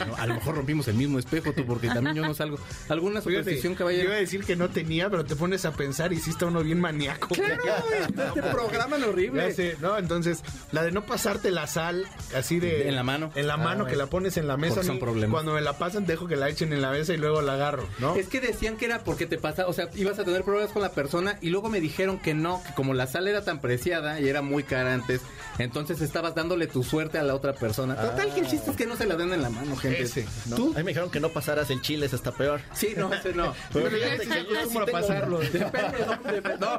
[0.09, 2.59] No, a lo mejor rompimos el mismo espejo tú, porque también yo no salgo.
[2.88, 4.11] ¿Alguna superstición, yo iba a caballero?
[4.12, 7.29] decir que no tenía, pero te pones a pensar y sí está uno bien maníaco.
[7.35, 9.53] Este programa es Ya horrible.
[9.55, 9.98] sé, ¿no?
[9.98, 12.88] Entonces, la de no pasarte la sal así de...
[12.88, 13.31] En la mano.
[13.35, 14.83] En la mano, que la pones en la mesa.
[14.83, 15.33] Son problemas.
[15.35, 17.88] Cuando me la pasan, dejo que la echen en la mesa y luego la agarro,
[17.98, 18.14] ¿no?
[18.14, 20.83] Es que decían que era porque te pasa, o sea, ibas a tener problemas con
[20.83, 24.20] la persona y luego me dijeron que no, que como la sal era tan preciada
[24.20, 25.21] y era muy cara antes,
[25.59, 27.97] entonces estabas dándole tu suerte a la otra persona.
[27.97, 30.03] Total, que el chiste es que no se la den en la mano, gente.
[30.03, 30.57] Ese, ¿no?
[30.57, 30.73] ¿Tú?
[30.75, 32.61] A mí me dijeron que no pasaras el chile, ese está peor.
[32.75, 33.55] Sí, no, ese no.
[33.73, 35.38] Pero fíjate que yo cómo pasarlo.
[35.53, 36.79] Depende, no, depende- no.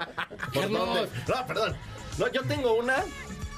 [1.28, 1.76] No, perdón.
[2.18, 3.04] No, yo tengo una.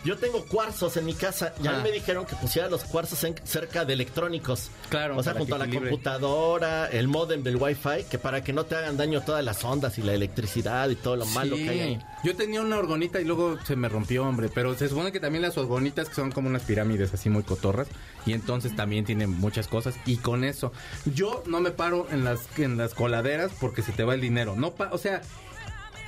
[0.03, 1.83] Yo tengo cuarzos en mi casa y a mí Ah.
[1.83, 4.69] me dijeron que pusiera los cuarzos en- cerca de electrónicos.
[4.89, 5.91] Claro, O sea, junto a la equilibre.
[5.91, 9.97] computadora, el modem del wifi, que para que no te hagan daño todas las ondas
[9.97, 11.99] y la electricidad y todo lo malo que hay ahí.
[12.23, 14.49] Yo tenía una orgonita y luego se me rompió, hombre.
[14.53, 17.87] Pero se supone que también las orgonitas que son como unas pirámides así muy cotorras.
[18.25, 19.95] Y entonces también tienen muchas cosas.
[20.05, 20.71] Y con eso,
[21.05, 24.55] yo no me paro en las, en las coladeras porque se te va el dinero.
[24.55, 25.21] No pa- o sea,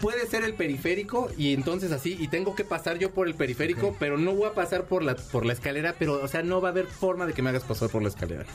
[0.04, 2.18] puede ser el periférico y entonces así.
[2.20, 5.16] Y tengo que pasar yo por el periférico, pero no voy a pasar por la,
[5.16, 5.96] por la escalera.
[5.98, 8.10] Pero, o sea, no va a haber forma de que me hagas pasar por la
[8.10, 8.46] escalera.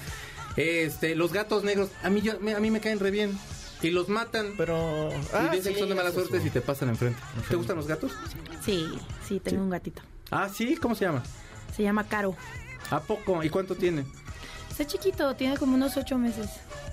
[0.57, 3.37] Este, los gatos negros, a mí, yo, me- a mí me caen re bien.
[3.81, 4.55] Y los matan.
[4.59, 5.09] Pero.
[5.11, 6.45] Y ah, dicen que son de mala suerte sí.
[6.45, 7.19] si te pasan enfrente.
[7.49, 8.13] ¿Te gustan los gatos?
[8.65, 8.87] Sí,
[9.27, 10.03] sí, tengo un gatito.
[10.31, 11.23] Ah, sí, ¿cómo se llama?
[11.75, 12.37] Se llama Caro.
[12.91, 13.43] ¿A poco?
[13.43, 14.05] ¿Y cuánto tiene?
[14.79, 16.47] Está chiquito, tiene como unos ocho meses.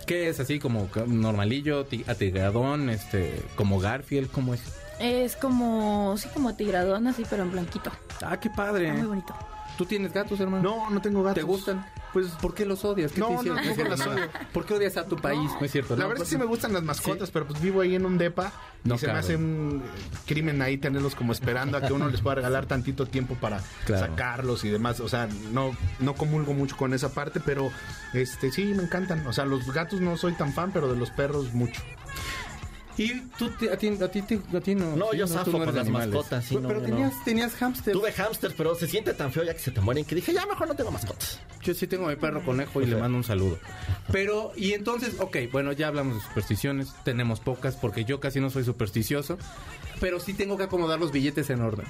[0.08, 4.62] ¿Qué es así como normalillo, ti- atigradón, este, como Garfield, cómo es?
[5.00, 7.92] Es como, sí, como tigradón así, pero en blanquito.
[8.24, 8.86] Ah, qué padre.
[8.88, 9.36] Está muy bonito.
[9.78, 10.64] ¿Tú tienes gatos, hermano?
[10.64, 11.36] No, no tengo gatos.
[11.36, 11.86] ¿Te gustan?
[12.14, 13.12] Pues, ¿Por qué los odias?
[13.12, 14.02] ¿Qué No, te no, hicieron?
[14.02, 14.30] odio.
[14.54, 15.52] ¿Por qué odias a tu país?
[15.60, 15.96] No, es cierto.
[15.98, 16.08] La ¿no?
[16.10, 18.18] verdad es que sí Pues, me gustan las mascotas, pero pues vivo ahí en un
[18.18, 18.54] depa
[18.86, 19.84] y No se me hace un
[20.26, 24.06] crimen ahí tenerlos como esperando a que uno les pueda regalar tantito tiempo para Claro.
[24.08, 25.02] sacarlos y demás.
[25.02, 27.70] O sea, no, no comulgo mucho con esa parte, pero
[28.14, 29.28] este sí me encantan.
[29.28, 31.82] O sea, los gatos no soy tan fan, pero de los perros mucho.
[32.98, 34.20] ¿Y tú, te- a ti, a ti,
[34.54, 34.96] a ti no?
[34.96, 36.14] No, sí, yo tú zafo no con las animales.
[36.14, 37.24] mascotas, sí, Pero, no, pero tenías, no.
[37.26, 37.94] tenías hámster.
[37.94, 40.46] Tuve hamsters, pero se siente tan feo ya que se te mueren que dije, ya
[40.46, 41.40] mejor no tengo mascotas.
[41.62, 43.60] Yo sí tengo a mi perro conejo y le mando un saludo.
[44.12, 46.94] Pero, y entonces, ok, bueno, ya hablamos de supersticiones.
[47.04, 49.38] Tenemos pocas porque yo casi no soy supersticioso.
[50.00, 51.86] Pero sí tengo que acomodar los billetes en orden.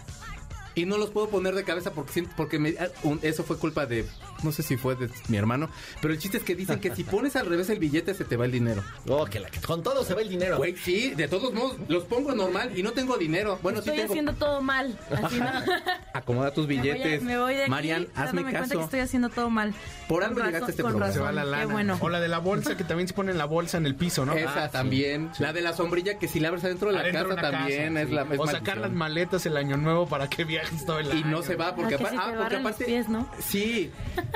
[0.78, 2.88] Y no los puedo poner de cabeza porque, siento- porque me- ah,
[3.22, 4.06] eso fue culpa de,
[4.44, 5.70] no sé si fue de mi hermano.
[6.02, 8.38] Pero el chiste es que dicen que si pones al revés el billete se te
[8.38, 8.84] va el dinero.
[9.08, 10.58] Oh, que la que con todo se ve el dinero.
[10.58, 13.60] Güey, sí, de todos modos, los pongo normal y no tengo dinero.
[13.64, 14.14] Bueno, estoy sí tengo.
[14.14, 14.98] haciendo todo mal.
[15.24, 15.46] Así no.
[16.14, 17.24] Acomoda tus Me voy a- billetes.
[17.24, 18.78] Me voy de aquí Marian, hazme dándome cuenta caso.
[18.78, 19.74] que estoy haciendo todo mal.
[20.08, 21.12] Por algo llegaste a este programa.
[21.12, 21.66] Se va la lana.
[21.66, 21.98] Qué bueno.
[22.02, 24.34] O la de la bolsa, que también se pone la bolsa en el piso, ¿no?
[24.34, 25.32] Esa Ah, también.
[25.40, 28.02] La de la sombrilla que si la abres adentro de la Adentro casa también casa,
[28.04, 28.16] es sí.
[28.16, 28.82] la es O sacar maldición.
[28.82, 31.20] las maletas el año nuevo para que viajes todo el año.
[31.20, 33.30] y no se va porque, Ah, que apar- si te ah, porque aparte pies, ¿no?
[33.40, 33.92] sí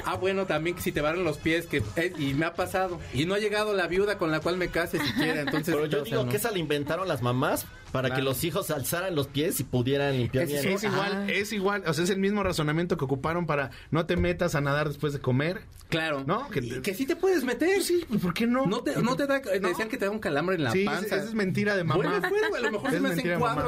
[0.05, 2.99] ah bueno también que si te barren los pies que eh, y me ha pasado
[3.13, 6.01] y no ha llegado la viuda con la cual me case siquiera entonces Pero yo
[6.01, 6.29] o sea, digo no.
[6.31, 10.15] que esa la inventaron las mamás para que los hijos alzaran los pies y pudieran
[10.15, 10.61] limpiar bien.
[10.61, 10.75] sí ¿no?
[10.75, 11.25] Es igual, Ah.
[11.31, 14.61] es igual, o sea, es el mismo razonamiento que ocuparon para no te metas a
[14.61, 15.61] nadar después de comer.
[15.89, 16.47] claro ¿No?
[16.49, 18.67] que, que sí te puedes meter Sí, pues ¿por qué no?
[18.67, 19.69] no te, no te da No.
[19.69, 21.95] decían que te da un calambre en la Sí, panza esa es mentira de mamá.
[22.03, 23.65] bueno güey, a lo mejor se Es me hacen mamá.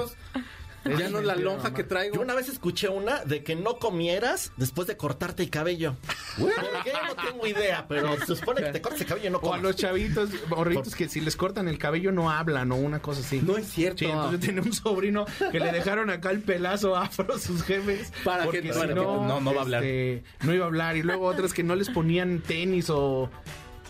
[0.86, 3.78] Ya no es la lonja que traigo Yo una vez escuché una de que no
[3.78, 5.96] comieras después de cortarte el cabello.
[6.38, 6.50] ¿Por
[6.84, 6.91] qué?
[7.08, 9.58] No tengo idea, pero se supone que te cortas el cabello y no O a
[9.58, 13.41] los chavitos, morritos que si les cortan el cabello no hablan o una cosa así.
[13.41, 16.96] no es cierto Sí, entonces yo tenía un sobrino que le dejaron acá el pelazo
[16.96, 18.12] afro a sus jefes.
[18.24, 19.84] Para porque que- si no, no- no va a hablar.
[19.84, 20.98] este, no iba a hablar.
[20.98, 23.30] Y luego otras que no les ponían tenis o.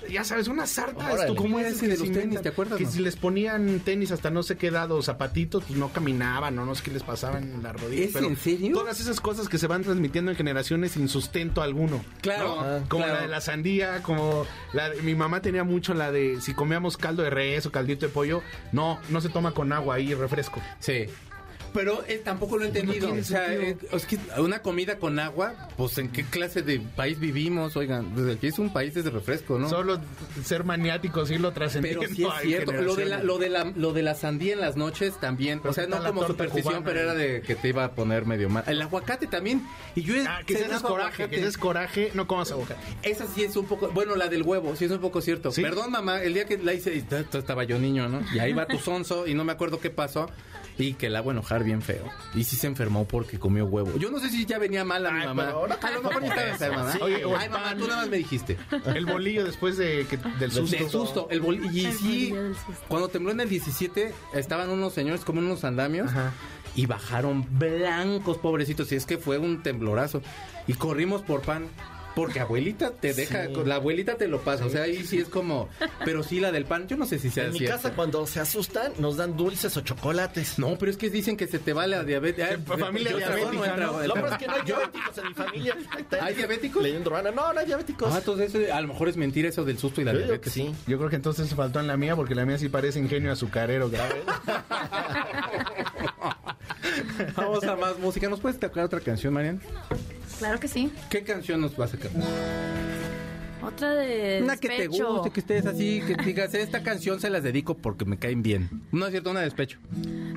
[0.09, 1.11] Ya sabes, una sarta Órale.
[1.21, 2.41] estupideces ¿Cómo era ese que de los tenis?
[2.41, 2.91] ¿Te acuerdas, Que no?
[2.91, 6.75] si les ponían tenis hasta no sé qué dado, zapatitos, pues no caminaban o no
[6.75, 8.05] sé qué les pasaba en la rodilla.
[8.05, 8.75] ¿Es pero en serio?
[8.75, 12.03] Todas esas cosas que se van transmitiendo en generaciones sin sustento alguno.
[12.21, 12.61] Claro, ¿no?
[12.61, 13.19] ah, como claro.
[13.19, 16.97] la de la sandía, como la de- mi mamá tenía mucho la de si comíamos
[16.97, 20.61] caldo de res o caldito de pollo, no, no se toma con agua ahí refresco.
[20.79, 21.05] Sí.
[21.73, 23.13] Pero eh, tampoco lo he entendido.
[23.13, 27.19] o sea, eh, es que una comida con agua, pues en qué clase de país
[27.19, 29.69] vivimos, oigan, desde aquí es un país de refresco, ¿no?
[29.69, 29.99] Solo
[30.43, 32.01] ser maniáticos y lo trascendiendo.
[32.01, 34.59] pero sí es cierto, lo de, la, lo, de la, lo de la sandía en
[34.59, 36.85] las noches también, Pero o sea, ¿qué no como superstición, cubana?
[36.85, 38.63] pero era de que te iba a poner medio mal.
[38.67, 42.27] El aguacate también, y yo he Ah, que cenado haces coraje, que haces coraje, no
[42.27, 42.81] comas aguacate.
[43.03, 45.51] Esa sí es un poco, bueno, la del huevo, sí es un poco cierto.
[45.51, 45.61] ¿Sí?
[45.61, 47.03] Perdón, mamá, el día que la hice,
[47.33, 48.21] estaba yo niño, ¿no?
[48.33, 50.29] Y ahí va tu sonso y no me acuerdo qué pasó.
[50.77, 52.05] Y que la hago enojar bien feo.
[52.33, 53.97] Y sí se enfermó porque comió huevo.
[53.97, 55.45] Yo no sé si ya venía mal a mi Ay, mamá.
[55.45, 56.93] pero ahora- A lo mejor ya estaba enferma, ¿verdad?
[56.93, 56.99] Sí.
[57.01, 57.77] Oye, o el Ay, mamá, pan.
[57.77, 58.57] tú nada más me dijiste.
[58.95, 60.77] El bolillo después de que, del susto.
[60.77, 61.27] De susto.
[61.29, 62.73] El bol- y El sí, bolillo del susto.
[62.87, 66.09] cuando tembló en el 17, estaban unos señores como en unos andamios.
[66.09, 66.31] Ajá.
[66.73, 68.89] y bajaron blancos, pobrecitos.
[68.93, 70.21] Y es que fue un temblorazo.
[70.67, 71.65] Y corrimos por pan.
[72.15, 73.53] Porque abuelita te deja, Sí.
[73.65, 75.69] la abuelita te lo pasa, o sea, ahí sí es como,
[76.03, 77.77] pero sí la del pan, yo no sé si sea En mi cierto.
[77.77, 80.59] casa cuando se asustan nos dan dulces o chocolates.
[80.59, 82.47] No, pero es que dicen que se te va la diabetes.
[82.49, 83.91] Ay, familia diabética, no
[84.37, 85.75] que no hay diabéticos en mi familia.
[86.21, 86.83] ¿Hay diabéticos?
[86.83, 87.31] Leyendo Urbana.
[87.31, 88.13] No, no hay diabéticos.
[88.13, 90.49] Ah, entonces a lo mejor es mentira eso del susto y la Yo digo que
[90.49, 90.53] diabetes.
[90.53, 90.75] sí.
[90.91, 93.89] Yo creo que entonces faltó en la mía porque la mía sí parece ingenio azucarero.
[93.89, 94.15] ¿sabes?
[97.35, 98.29] Vamos a más música.
[98.29, 99.61] ¿Nos puedes tocar otra canción, Marian?
[100.41, 100.91] Claro que sí.
[101.11, 102.23] ¿Qué canción nos vas a cantar?
[103.61, 107.43] Otra de Una que te guste, que estés así, que digas, esta canción se las
[107.43, 108.81] dedico porque me caen bien.
[108.91, 109.77] No es cierto, una de despecho.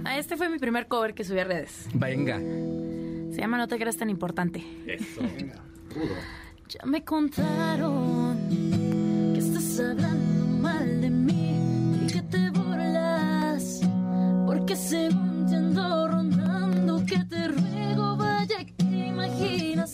[0.04, 1.86] Ah, este fue mi primer cover que subí a redes.
[1.94, 2.38] Venga.
[2.38, 4.62] Se llama No te creas tan importante.
[6.68, 8.46] Ya me contaron
[9.32, 13.80] que estás hablando mal de mí y que te burlas
[14.44, 19.93] porque según te ando rondando que te ruego vaya qué imaginación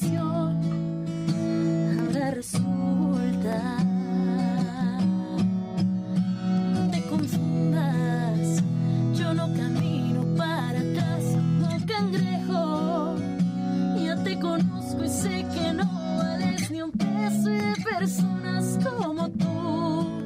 [15.22, 15.84] sé que no
[16.16, 20.22] vales ni un peso de personas como tú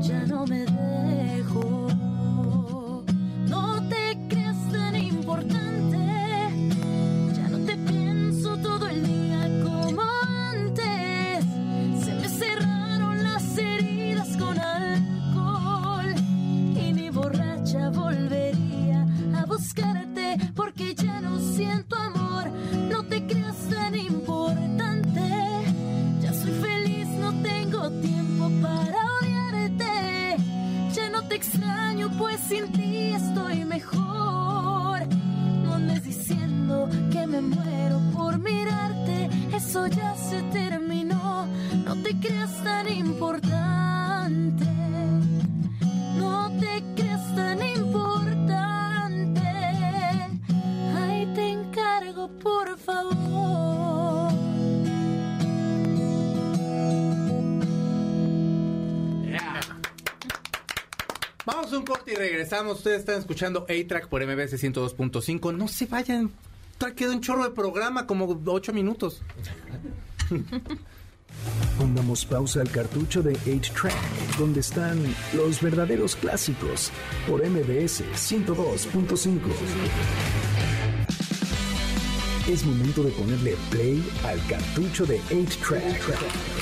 [0.00, 1.91] ya no me dejo.
[62.14, 62.78] Regresamos.
[62.78, 65.54] Ustedes están escuchando A-Track por MBS 102.5.
[65.56, 66.30] No se vayan.
[66.96, 69.22] Queda un chorro de programa, como 8 minutos.
[71.78, 76.90] Pongamos pausa al cartucho de 8-Track, donde están los verdaderos clásicos,
[77.26, 79.40] por MBS 102.5.
[82.48, 86.61] Es momento de ponerle play al cartucho de 8-Track,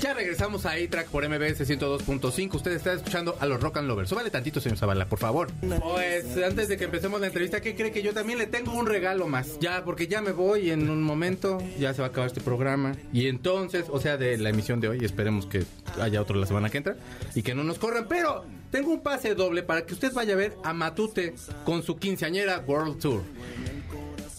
[0.00, 2.54] Ya regresamos a A-Track por MBS 102.5.
[2.54, 4.08] Usted está escuchando a los Rock and Lovers.
[4.08, 5.48] Súbale tantito, señor Zavala, por favor.
[5.60, 8.86] Pues antes de que empecemos la entrevista, ¿qué cree que yo también le tengo un
[8.86, 9.58] regalo más?
[9.58, 12.94] Ya, porque ya me voy en un momento, ya se va a acabar este programa.
[13.12, 15.64] Y entonces, o sea, de la emisión de hoy, esperemos que
[16.00, 16.96] haya otro la semana que entra
[17.34, 18.06] y que no nos corran.
[18.08, 21.34] Pero tengo un pase doble para que usted vaya a ver a Matute
[21.64, 23.22] con su quinceañera World Tour.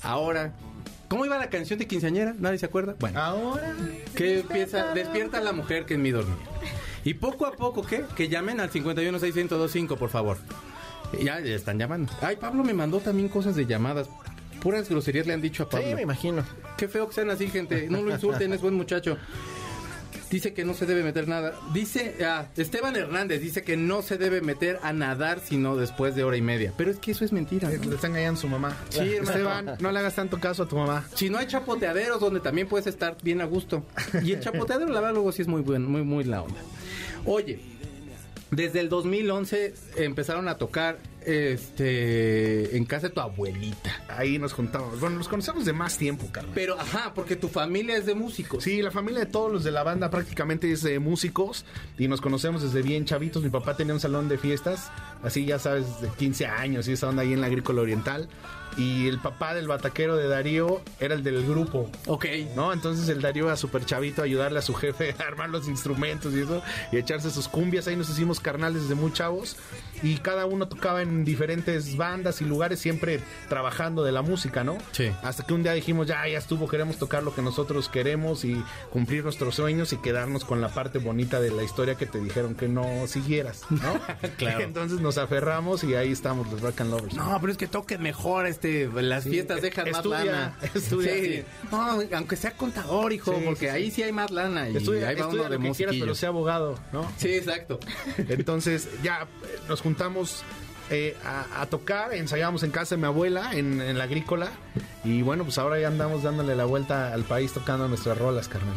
[0.04, 0.54] Ahora,
[1.10, 2.34] ¿cómo iba la canción de quinceañera?
[2.40, 2.96] ¿Nadie se acuerda?
[3.00, 3.20] Bueno.
[3.20, 3.74] Ahora.
[4.16, 6.38] que empieza, despierta a la mujer que en mí dormía.
[7.04, 8.06] Y poco a poco, ¿qué?
[8.16, 10.38] Que llamen al 5161025, por favor.
[11.22, 12.12] Ya, ya están llamando.
[12.22, 14.08] Ay, Pablo me mandó también cosas de llamadas.
[14.62, 15.96] Puras groserías le han dicho a Sí, Pablo.
[15.96, 16.44] me imagino.
[16.78, 17.88] Qué feo que sean así, gente.
[17.90, 19.18] No lo insulten, es buen muchacho.
[20.30, 21.54] Dice que no se debe meter nada.
[21.74, 26.24] Dice, ah, Esteban Hernández dice que no se debe meter a nadar sino después de
[26.24, 26.74] hora y media.
[26.78, 27.72] Pero es que eso es mentira.
[27.72, 27.90] Eh, ¿no?
[27.90, 28.78] Le está engañando su mamá.
[28.90, 29.32] Sí, hermano.
[29.32, 31.06] Esteban, no le hagas tanto caso a tu mamá.
[31.16, 33.84] Si no hay chapoteaderos donde también puedes estar bien a gusto.
[34.24, 36.60] Y el chapoteadero, la verdad, luego sí es muy bueno, muy, muy la onda.
[37.26, 37.60] Oye,
[38.52, 43.92] desde el 2011 empezaron a tocar este en casa de tu abuelita.
[44.08, 45.00] Ahí nos juntamos.
[45.00, 46.52] Bueno, nos conocemos de más tiempo, Carlos.
[46.56, 48.64] Pero, ajá, porque tu familia es de músicos.
[48.64, 51.66] Sí, la familia de todos los de la banda prácticamente es de músicos
[51.98, 53.44] y nos conocemos desde bien chavitos.
[53.44, 54.92] Mi papá tenía un salón de fiestas,
[55.24, 58.30] así ya sabes, de 15 años y esa onda ahí en la agrícola oriental.
[58.78, 61.90] Y el papá del bataquero de Darío era el del grupo.
[62.06, 62.26] Ok.
[62.56, 62.72] ¿No?
[62.72, 66.34] Entonces el Darío era súper chavito a ayudarle a su jefe a armar los instrumentos
[66.34, 67.88] y eso, y echarse sus cumbias.
[67.88, 69.58] Ahí nos hicimos carnales desde muy chavos.
[70.02, 73.20] Y cada uno tocaba en diferentes bandas y lugares, siempre
[73.50, 74.78] trabajando de la música, ¿no?
[74.92, 75.12] Sí.
[75.24, 78.62] Hasta que un día dijimos, ya, ya estuvo, queremos tocar lo que nosotros queremos y
[78.92, 82.56] cumplir nuestros sueños y quedarnos con la parte bonita de la historia que te dijeron
[82.56, 84.00] que no siguieras, ¿no?
[84.38, 84.62] Claro.
[84.62, 87.14] Entonces nos aferramos y ahí estamos, los Rock and Lovers.
[87.16, 90.58] No, pero es que toque mejor, es- este, las Sí, fiestas dejan estudia, más lana.
[90.74, 91.26] estudia, Sí.
[91.38, 91.44] sí.
[91.72, 95.08] No, aunque sea contador, hijo, Sí, porque sí, ahí sí hay más lana y Estudia,
[95.08, 97.10] ahí va estudia uno de lo que quieras, pero sea abogado, ¿no?
[97.18, 97.80] Sí, exacto.
[98.28, 100.44] Entonces ya eh, nos juntamos
[100.90, 104.50] eh, a, a tocar, ensayamos en casa de mi abuela, en, en la agrícola,
[105.04, 108.76] y bueno, pues ahora ya andamos dándole la vuelta al país tocando nuestras rolas, carnal.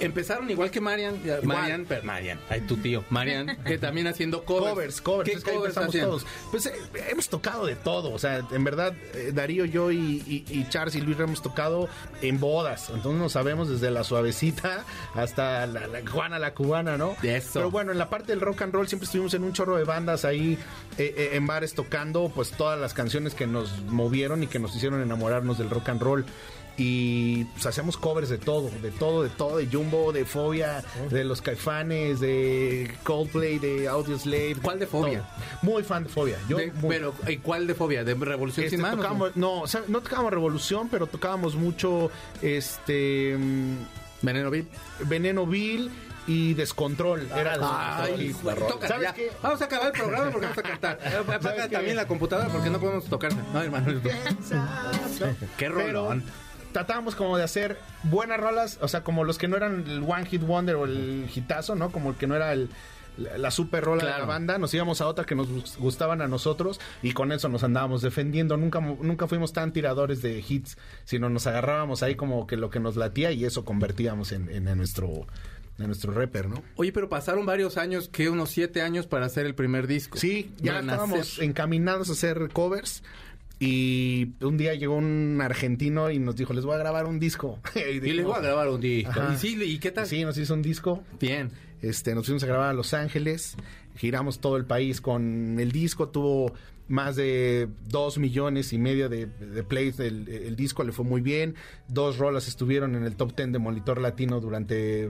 [0.00, 4.70] Empezaron igual que Marian, Marian, pero Marian, ay tu tío, Marian, que también haciendo covers.
[4.70, 6.06] Covers, covers, ¿Qué es que ahí covers empezamos hacían?
[6.06, 6.26] todos.
[6.50, 6.72] Pues eh,
[7.10, 9.96] hemos tocado de todo, o sea, en verdad, eh, Darío, yo y,
[10.26, 11.88] y, y Charles y Luis hemos tocado
[12.22, 14.84] en bodas, entonces nos sabemos desde la suavecita
[15.14, 17.16] hasta la, la Juana la cubana, ¿no?
[17.22, 17.50] Eso.
[17.54, 19.84] Pero bueno, en la parte del rock and roll siempre estuvimos en un chorro de
[19.84, 20.58] bandas ahí
[20.98, 24.74] eh, eh, en bares tocando pues todas las canciones que nos movieron y que nos
[24.74, 26.24] hicieron enamorarnos del rock and roll.
[26.82, 31.24] Y pues hacemos covers de todo, de todo, de todo, de Jumbo, de Fobia, de
[31.24, 34.56] los Caifanes, de Coldplay, de Audioslave.
[34.62, 35.18] ¿Cuál de Fobia?
[35.18, 35.28] todo.
[35.60, 36.38] Muy fan de Fobia.
[36.48, 38.02] Yo De- muy- pero, ¿y cuál de fobia?
[38.02, 38.96] ¿De Revolución este, sin manos?
[39.04, 42.10] tocábamos- no, o sea, no tocábamos Revolución, pero tocábamos mucho
[42.40, 43.74] este mm,
[44.22, 44.66] Veneno Bill.
[45.00, 45.90] Veneno Vil
[46.26, 47.28] y Descontrol.
[47.36, 47.58] Era
[48.04, 49.12] Ay, tócala, ¿Sabes ya.
[49.14, 49.30] qué?
[49.42, 50.98] Vamos a acabar el programa porque vamos a cantar.
[51.34, 53.04] Apaga también la computadora porque no podemos.
[53.52, 54.00] No, hermano.
[54.02, 54.10] Qué
[55.58, 56.24] Pero rolón.
[56.72, 60.26] Tratábamos como de hacer buenas rolas, o sea, como los que no eran el One
[60.26, 61.90] Hit Wonder o el hitazo, ¿no?
[61.90, 62.70] Como el que no era el
[63.36, 66.28] la super rola de la banda, nos íbamos a otra que nos gus- gustaban a
[66.28, 68.56] nosotros y con eso nos andábamos defendiendo.
[68.56, 72.80] Nunca, nunca fuimos tan tiradores de hits, sino nos agarrábamos ahí como que lo que
[72.80, 74.78] nos latía y eso convertíamos en, en- en
[75.86, 76.62] nuestro rapper, ¿no?
[76.76, 80.18] Oye, pero pasaron varios años, que unos siete años para hacer el primer disco.
[80.18, 83.02] Sí, ya estábamos encaminados a hacer covers.
[83.62, 87.58] Y un día llegó un argentino y nos dijo, les voy a grabar un disco.
[87.74, 89.10] Y les voy a grabar un disco.
[89.10, 89.34] Ajá.
[89.34, 90.06] ¿Y, sí, ¿Y qué tal?
[90.06, 91.04] Sí, nos hizo un disco.
[91.20, 91.50] Bien.
[91.82, 93.56] Este, nos fuimos a grabar a Los Ángeles,
[93.96, 96.52] giramos todo el país con el disco, tuvo
[96.88, 101.54] más de dos millones y medio de, de plays el disco, le fue muy bien,
[101.88, 105.08] dos rolas estuvieron en el top ten de Monitor Latino durante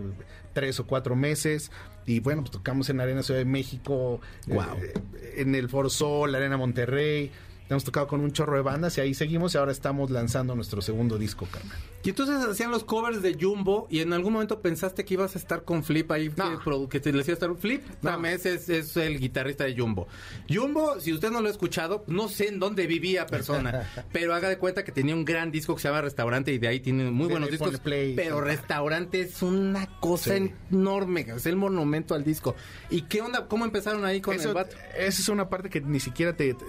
[0.53, 1.73] tres o cuatro meses,
[2.07, 4.77] y bueno, pues tocamos en Arena Ciudad de México, Guau.
[4.77, 4.93] eh,
[5.39, 7.31] en el Foro Sol, Arena Monterrey,
[7.71, 10.83] hemos tocado con un chorro de bandas y ahí seguimos y ahora estamos lanzando nuestro
[10.83, 11.77] segundo disco, carnal.
[12.03, 15.39] Y entonces hacían los covers de Jumbo y en algún momento pensaste que ibas a
[15.39, 16.89] estar con Flip ahí, No.
[16.89, 17.83] que, te les iba a estar Flip.
[18.03, 18.11] No.
[18.11, 20.09] También es, es el guitarrista de Jumbo.
[20.49, 24.49] Jumbo, si usted no lo ha escuchado, no sé en dónde vivía persona, pero haga
[24.49, 27.11] de cuenta que tenía un gran disco que se llama Restaurante y de ahí tiene
[27.11, 27.79] muy Sí, buenos discos.
[27.81, 28.41] play, pero.
[28.41, 30.53] Restaurante es una cosa Sí.
[30.73, 32.57] enorme, es el monumento al disco.
[32.89, 33.47] ¿Y qué onda?
[33.47, 34.77] ¿Cómo empezaron ahí con Eso- el vato?
[34.97, 36.65] Esa es una parte que ni siquiera te, te-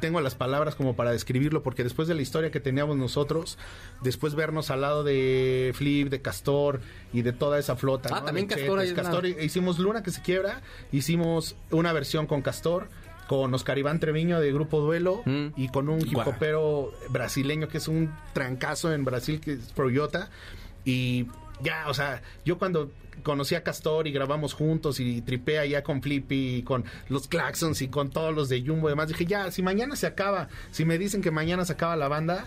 [0.00, 3.58] tengo las palabras como para describirlo, porque después de la historia que teníamos nosotros,
[4.02, 6.80] después vernos al lado de Flip, de Castor
[7.12, 8.08] y de toda esa flota.
[8.12, 8.26] Ah, ¿no?
[8.26, 10.60] también Castor Chetes, hicimos Luna que se quiebra,
[10.92, 12.88] hicimos una versión con Castor.
[13.28, 15.48] Con Oscar Iván Treviño de Grupo Duelo Mm.
[15.54, 20.30] y con un hip hopero brasileño que es un trancazo en Brasil, que es Proyota.
[20.86, 21.26] Y
[21.62, 22.90] ya, o sea, yo cuando
[23.22, 27.82] conocí a Castor y grabamos juntos y tripé allá con Flippy y con los Claxons
[27.82, 30.84] y con todos los de Jumbo y demás, dije, ya, si mañana se acaba, si
[30.84, 32.46] me dicen que mañana se acaba la banda,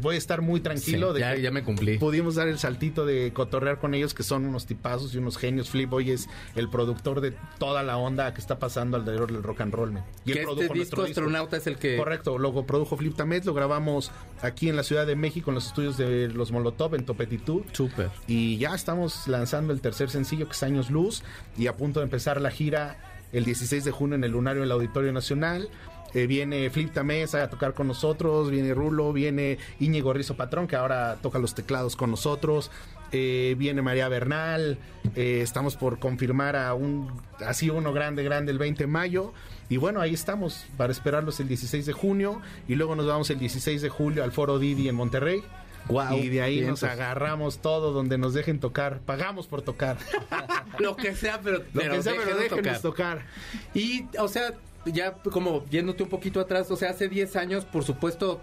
[0.00, 1.98] voy a estar muy tranquilo Sí, de ya- que ya me cumplí.
[1.98, 5.70] Pudimos dar el saltito de cotorrear con ellos, que son unos tipazos y unos genios.
[5.70, 9.60] Flip hoy es el productor de toda la onda que está pasando alrededor del rock
[9.62, 9.92] and roll.
[9.92, 10.04] man.
[10.24, 11.96] Y Que él este disco Astronauta es el que...
[11.96, 14.10] Correcto, lo produjo Flip Tamés, lo grabamos
[14.42, 17.62] aquí en la Ciudad de México, en los estudios de los Molotov, en Topetitud.
[17.72, 18.10] Súper.
[18.26, 21.22] Y ya estamos lanzando el tercer sencillo, que es Años Luz,
[21.56, 22.96] y a punto de empezar la gira
[23.32, 25.68] el 16 de junio en el Lunario del Auditorio Nacional.
[26.14, 30.76] Eh, viene Flip Tamés a tocar con nosotros, viene Rulo, viene Íñigo Rizo Patrón, que
[30.76, 32.70] ahora toca los teclados con nosotros,
[33.12, 34.78] eh, viene María Bernal,
[35.16, 37.10] eh, estamos por confirmar a un,
[37.44, 39.32] así uno grande, grande el 20 de mayo,
[39.68, 43.38] y bueno, ahí estamos para esperarlos el 16 de junio, y luego nos vamos el
[43.38, 45.42] 16 de julio al Foro Didi en Monterrey.
[45.86, 46.84] Guau, y de ahí nos vientos.
[46.84, 48.98] agarramos todo donde nos dejen tocar.
[49.00, 49.96] Pagamos por tocar.
[50.78, 53.18] Lo que sea, pero, Lo pero que sea, pero déjenos déjenos tocar.
[53.18, 53.26] tocar.
[53.72, 54.52] Y, o sea,
[54.92, 58.40] ya como yéndote un poquito atrás, o sea, hace 10 años, por supuesto,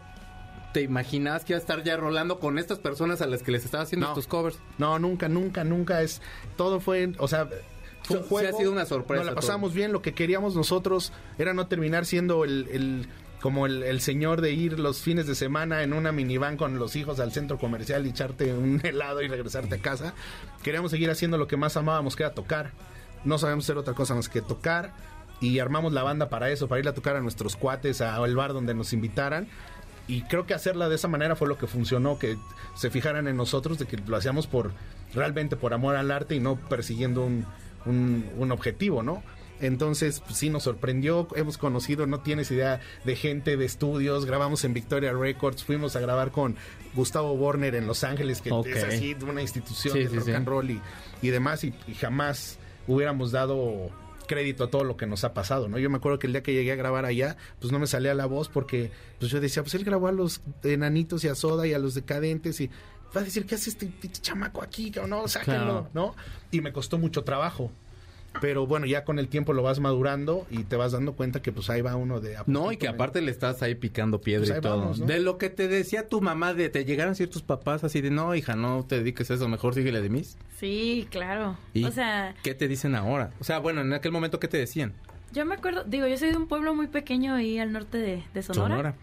[0.74, 3.64] te imaginabas que iba a estar ya rolando con estas personas a las que les
[3.66, 4.12] estaba haciendo No.
[4.14, 4.58] estos covers.
[4.78, 6.22] No, nunca, nunca, nunca es.
[6.58, 7.48] Todo fue, o sea,
[8.04, 8.50] fue un Sí, juego.
[8.50, 9.48] ha sido una sorpresa Nos la todo.
[9.48, 9.92] pasamos bien.
[9.94, 12.68] Lo que queríamos nosotros era no terminar siendo el.
[12.72, 13.08] el-
[13.42, 16.96] como el, el señor de ir los fines de semana en una minivan con los
[16.96, 20.16] hijos al centro comercial y echarte un helado y regresarte a casa.
[20.64, 22.72] Queríamos seguir haciendo lo que más amábamos, que era tocar.
[23.24, 24.94] No sabemos hacer otra cosa más que tocar.
[25.42, 28.36] Y armamos la banda para eso, para ir a tocar a nuestros cuates, a- al
[28.36, 29.48] bar donde nos invitaran.
[30.08, 32.38] Y creo que hacerla de esa manera fue lo que funcionó, que
[32.76, 34.72] se fijaran en nosotros, de que lo hacíamos por
[35.14, 37.46] realmente por amor al arte y no persiguiendo un,
[37.86, 39.24] un- un objetivo, ¿no?
[39.62, 44.66] Entonces, pues, sí nos sorprendió, hemos conocido, no tienes idea, de gente de estudios, grabamos
[44.66, 46.56] en Victoria Records, fuimos a grabar con
[46.94, 50.32] Gustavo Warner en Los Ángeles, que es así una institución Sí, de sí, rock sí.
[50.34, 50.82] and roll y,
[51.22, 53.90] y demás, y, y jamás hubiéramos dado
[54.28, 55.78] crédito a todo lo que nos ha pasado, ¿no?
[55.80, 58.14] Yo me acuerdo que el día que llegué a grabar allá, pues no me salía
[58.14, 61.68] la voz porque pues yo decía, pues él grabó a los enanitos y a Soda
[61.68, 62.68] y a los decadentes y
[63.16, 64.92] va a decir, ¿qué hace este, este chamaco aquí?
[65.08, 65.90] No, sáquenlo, Claro.
[65.94, 66.16] ¿no?
[66.52, 67.72] Y me costó mucho trabajo.
[68.42, 71.52] Pero bueno, ya con el tiempo lo vas madurando y te vas dando cuenta que
[71.52, 72.38] pues ahí va uno de...
[72.38, 74.80] a No, y que aparte le estás ahí picando piedra Pues y todo.
[74.80, 75.06] vamos, ¿no?
[75.06, 78.02] De lo que te decía tu mamá, de te llegaron a decir tus papás así
[78.02, 80.38] de, no, hija, no te dediques a eso, mejor síguele de mis.
[80.58, 81.58] Sí, claro.
[81.74, 83.32] ¿Y O sea, qué te dicen ahora?
[83.40, 84.94] O sea, bueno, en aquel momento, ¿qué te decían?
[85.34, 88.24] yo me acuerdo, digo, yo soy de un pueblo muy pequeño ahí al norte de,
[88.34, 88.96] de Sonora.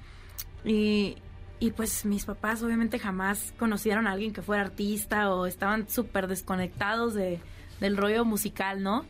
[0.65, 1.17] Y,
[1.61, 6.29] y pues mis papás obviamente jamás conocieron a alguien que fuera artista o estaban súper
[6.29, 7.39] desconectados de,
[7.81, 9.05] del rollo musical, ¿no?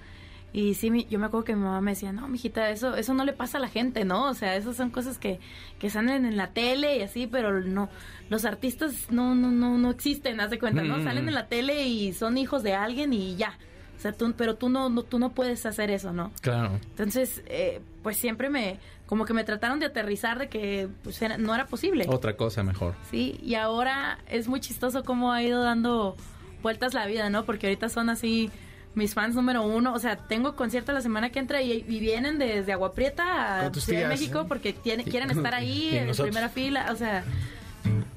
[0.55, 3.15] Y sí, mi- yo me acuerdo que mi mamá me decía, no, mijita, eso, eso
[3.15, 4.29] no le pasa a la gente, ¿no?
[4.29, 5.41] O sea, esas son cosas que,
[5.79, 7.89] que salen en la tele y así, pero no,
[8.29, 10.99] los artistas no, no, no, no existen, haz de cuenta, ¿no?
[10.99, 11.05] Mm.
[11.05, 13.57] Salen en la tele y son hijos de alguien y ya.
[13.97, 16.33] O sea, tú, pero tú no, no, tú no puedes hacer eso, ¿no?
[16.43, 16.73] Claro.
[16.91, 21.39] Entonces, eh, pues siempre me, como que me trataron de aterrizar de que pues, era-
[21.39, 22.05] no era posible.
[22.09, 22.95] Otra cosa mejor.
[23.11, 26.17] Sí, y ahora es muy chistoso cómo ha ido dando
[26.63, 27.45] vueltas la vida, ¿no?
[27.45, 28.51] Porque ahorita son así
[28.95, 29.95] mis fans número uno.
[29.95, 33.73] O sea, tengo concierto la semana que entra y, y vienen desde Agua Prieta a
[33.75, 34.45] Ciudad de México ¿eh?
[34.49, 36.29] porque tiene- quieren estar ahí en nosotros.
[36.31, 36.89] primera fila.
[36.93, 37.25] O sea,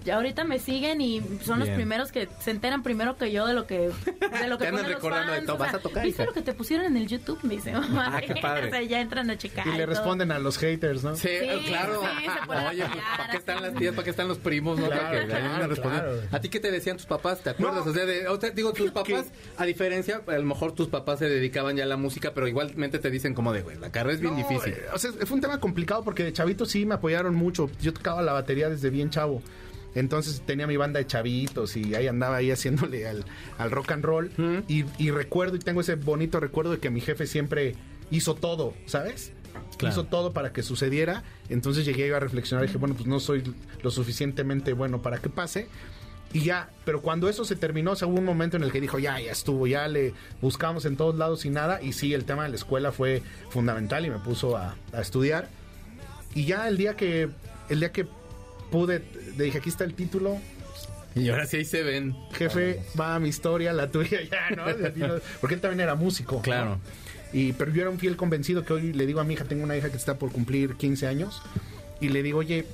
[0.03, 1.77] ya ahorita me siguen y son los Bien.
[1.79, 4.83] primeros que se enteran primero que yo de lo que de lo que Te andan
[4.85, 5.47] los recordando de fans.
[5.47, 5.55] todo.
[5.55, 6.29] O sea, Vas a tocar, ¿Viste hija?
[6.29, 7.39] lo que te pusieron en el YouTube?
[7.43, 8.11] Me dice mamá.
[8.15, 8.67] Ah, qué padre.
[8.67, 9.65] o sea, ya entran a checar.
[9.65, 9.87] Y le todo.
[9.87, 11.15] responden a los haters, ¿no?
[11.15, 12.01] Sí, Sí, claro.
[12.01, 12.29] sí, se
[12.69, 13.93] Oye, pues, ¿para qué están las tías?
[13.95, 14.77] ¿Para qué están los primos?
[14.79, 14.85] ¿no?
[14.87, 16.11] Claro, que claro, claro.
[16.31, 17.41] ¿A ti qué te decían tus papás?
[17.41, 17.85] ¿Te acuerdas?
[17.85, 17.91] No.
[17.91, 19.25] O sea, de- o sea, digo, tus papás,
[19.57, 22.99] a diferencia, a lo mejor tus papás se dedicaban ya a la música, pero igualmente
[22.99, 24.73] te dicen como de, güey, la carrera es bien No, difícil.
[24.73, 27.69] eh, O sea, fue un tema complicado porque de chavito sí me apoyaron mucho.
[27.81, 29.41] Yo tocaba la batería desde bien chavo.
[29.95, 33.25] Entonces tenía mi banda de chavitos y ahí andaba ahí haciéndole al,
[33.57, 34.31] al rock and roll.
[34.67, 37.75] y, y recuerdo, y tengo ese bonito recuerdo de que mi jefe siempre
[38.11, 39.31] hizo todo, ¿sabes?
[39.77, 39.93] Claro.
[39.93, 41.23] Hizo todo para que sucediera.
[41.49, 43.43] Entonces llegué a reflexionar y dije, bueno, pues no soy
[43.81, 45.67] lo suficientemente bueno para que pase.
[46.33, 48.81] Y ya, pero cuando eso se terminó, o sea, hubo un momento en el que
[48.81, 51.81] dijo, ya, ya estuvo, ya le buscamos en todos lados y nada.
[51.81, 55.47] Y sí, el tema de la escuela fue fundamental y me puso a, a estudiar.
[56.33, 57.29] Y ya el día que,
[57.69, 58.05] el día que
[58.71, 59.03] pude,
[59.37, 60.37] le dije, aquí está el título,
[61.15, 62.15] Y ahora sí ahí se ven.
[62.33, 64.65] jefe, va mi historia, la tuya ya, ¿no?
[65.41, 66.35] Porque él también era músico.
[66.35, 66.41] ¿no?
[66.41, 66.79] Claro.
[67.33, 69.63] Y, pero yo era un fiel convencido que hoy le digo a mi hija, tengo
[69.63, 71.41] una hija que está por cumplir 15 años,
[71.99, 72.65] y le digo, oye,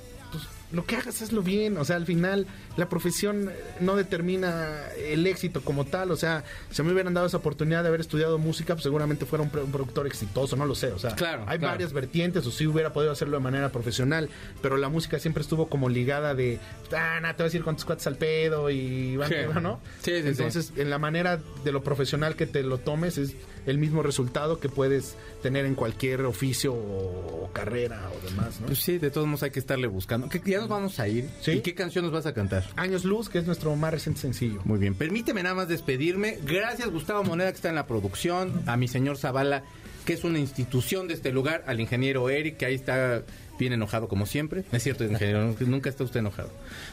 [0.72, 2.48] lo que hagas hazlo bien, o sea, al final
[2.78, 7.38] la profesión no determina el éxito como tal, o sea, si me hubieran dado esa
[7.38, 10.76] oportunidad de haber estudiado música, pues seguramente fuera un, pro- un productor exitoso, no lo
[10.76, 11.74] sé, o sea, Claro, hay claro.
[11.74, 14.30] varias vertientes, o sí hubiera podido hacerlo de manera profesional,
[14.62, 16.60] pero la música siempre estuvo como ligada de,
[16.96, 19.36] ah, no, te vas a ir con tus cuates al pedo y van, Sí.
[19.62, 19.80] ¿no?
[20.02, 20.28] Sí, sí, sí.
[20.30, 23.36] Entonces, en la manera de lo profesional que te lo tomes es
[23.66, 28.68] el mismo resultado que puedes tener en cualquier oficio o, o carrera o demás, ¿no?
[28.68, 30.30] Pues sí, de todos modos hay que estarle buscando.
[30.30, 31.30] ¿Qué- Ya nos vamos a ir.
[31.42, 31.52] Sí.
[31.52, 32.66] ¿Y qué canción nos vas a cantar?
[32.76, 34.62] Años Luz, que es nuestro más reciente sencillo.
[34.66, 36.40] Muy bien, permíteme nada más despedirme.
[36.44, 39.64] Gracias Gustavo Moneda que está en la producción, a mi señor Zavala
[40.06, 43.22] que es una institución de este lugar, al ingeniero Eric que ahí está
[43.60, 44.64] bien enojado como siempre.
[44.72, 46.50] Es cierto, ingeniero, nunca está usted enojado.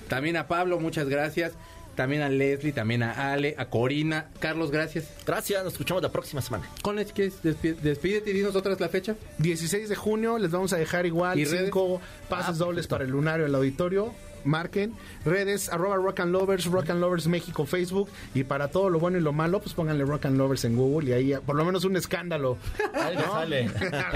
[0.09, 1.53] También a Pablo, muchas gracias.
[1.99, 4.26] También a Leslie, también a Ale, a Corina.
[4.38, 5.12] Carlos, gracias.
[5.26, 6.64] Gracias, nos escuchamos la próxima semana.
[6.80, 9.16] Con les quieres despi- despídete y dinos otra vez la fecha.
[9.38, 11.64] 16 de junio les vamos a dejar igual ¿Y redes?
[11.64, 12.94] cinco pases Ah, dobles perfecto.
[12.94, 14.14] para el lunario del auditorio.
[14.44, 14.94] Marquen
[15.24, 19.18] redes arroba rock and lovers, rock and lovers México, Facebook y para todo lo bueno
[19.18, 21.84] y lo malo pues pónganle rock and lovers en Google y ahí por lo menos
[21.84, 22.59] un escándalo.
[22.94, 23.68] Algo sale.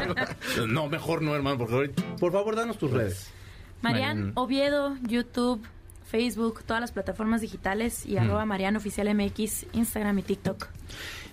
[0.68, 3.26] No, mejor no, hermano, porque por favor, danos tus redes.
[3.83, 4.33] Marian Marian.
[4.37, 5.66] Oviedo, YouTube,
[6.13, 10.69] Facebook, todas las plataformas digitales y arroba Marian Oficial MX, Instagram y TikTok.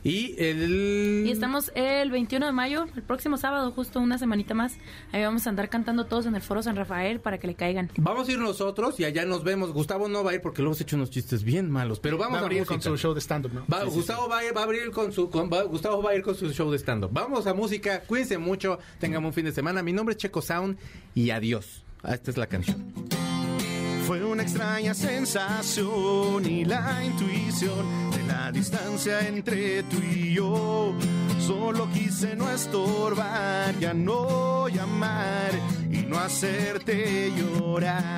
[0.02, 4.78] Y el Y estamos el 21 de mayo, el próximo sábado, justo una semanita más.
[5.12, 7.92] Ahí vamos a andar cantando todos en el Foro San Rafael para que le caigan.
[7.98, 9.74] Vamos a ir nosotros y allá nos vemos.
[9.74, 12.38] Gustavo no va a ir porque luego hemos hecho unos chistes bien malos, pero vamos
[12.38, 12.76] Va a abrir música.
[12.76, 13.66] con su show de stand-up, ¿no?
[13.72, 16.16] Va- Gustavo Va, a ir, va a abrir con su con- va- Gustavo va a
[16.16, 17.10] ir con su show de stand-up.
[17.12, 19.84] Vamos a música, cuídense mucho, tengamos un fin de semana.
[19.84, 20.78] Mi nombre es Checo Sound
[21.14, 21.84] y adiós.
[22.02, 22.94] Ah, Esta es la canción.
[24.10, 30.96] Fue una extraña sensación y la intuición de la distancia entre tú y yo.
[31.40, 35.52] Solo quise no estorbar, ya no llamar
[35.92, 38.18] y no hacerte llorar.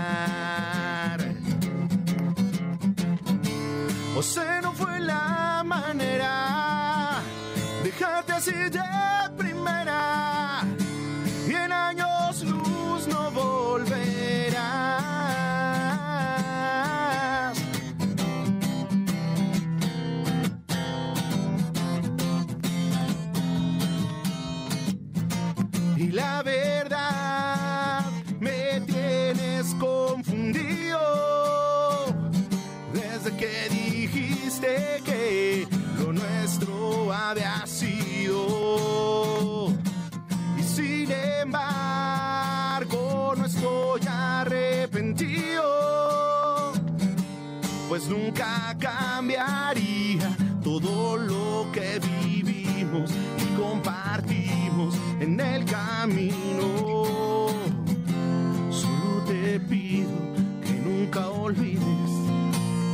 [4.16, 7.20] O sea, no fue la manera,
[7.84, 8.80] déjate así de
[48.02, 57.48] pues nunca cambiaría todo lo que vivimos y compartimos en el camino.
[58.72, 60.10] Solo te pido
[60.64, 61.82] que nunca olvides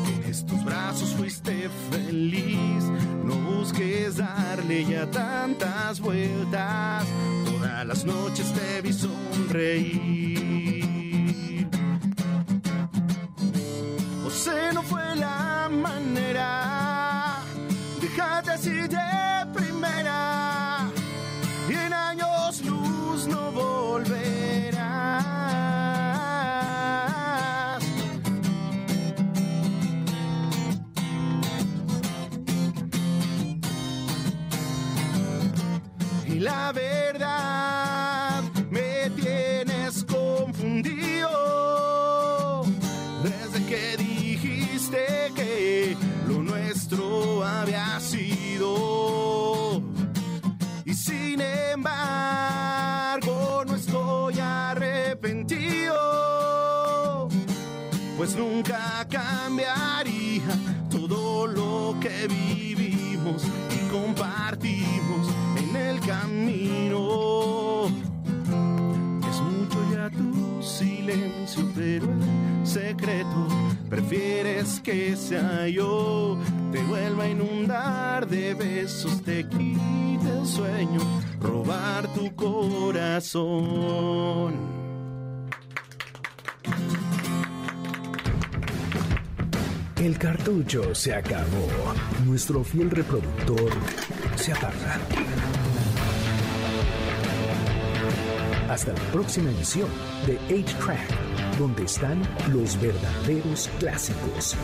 [0.05, 2.84] que en estos brazos fuiste feliz.
[3.24, 7.05] No busques darle ya tantas vueltas.
[7.45, 10.36] Todas las noches te vi sonreír.
[89.97, 91.67] El cartucho se acabó.
[92.25, 93.69] Nuestro fiel reproductor
[94.38, 95.01] se apaga.
[98.69, 99.89] Hasta la próxima emisión
[100.25, 102.21] de 8-Track, donde están
[102.53, 104.55] los verdaderos clásicos.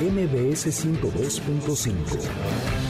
[0.00, 2.81] MBS 102.5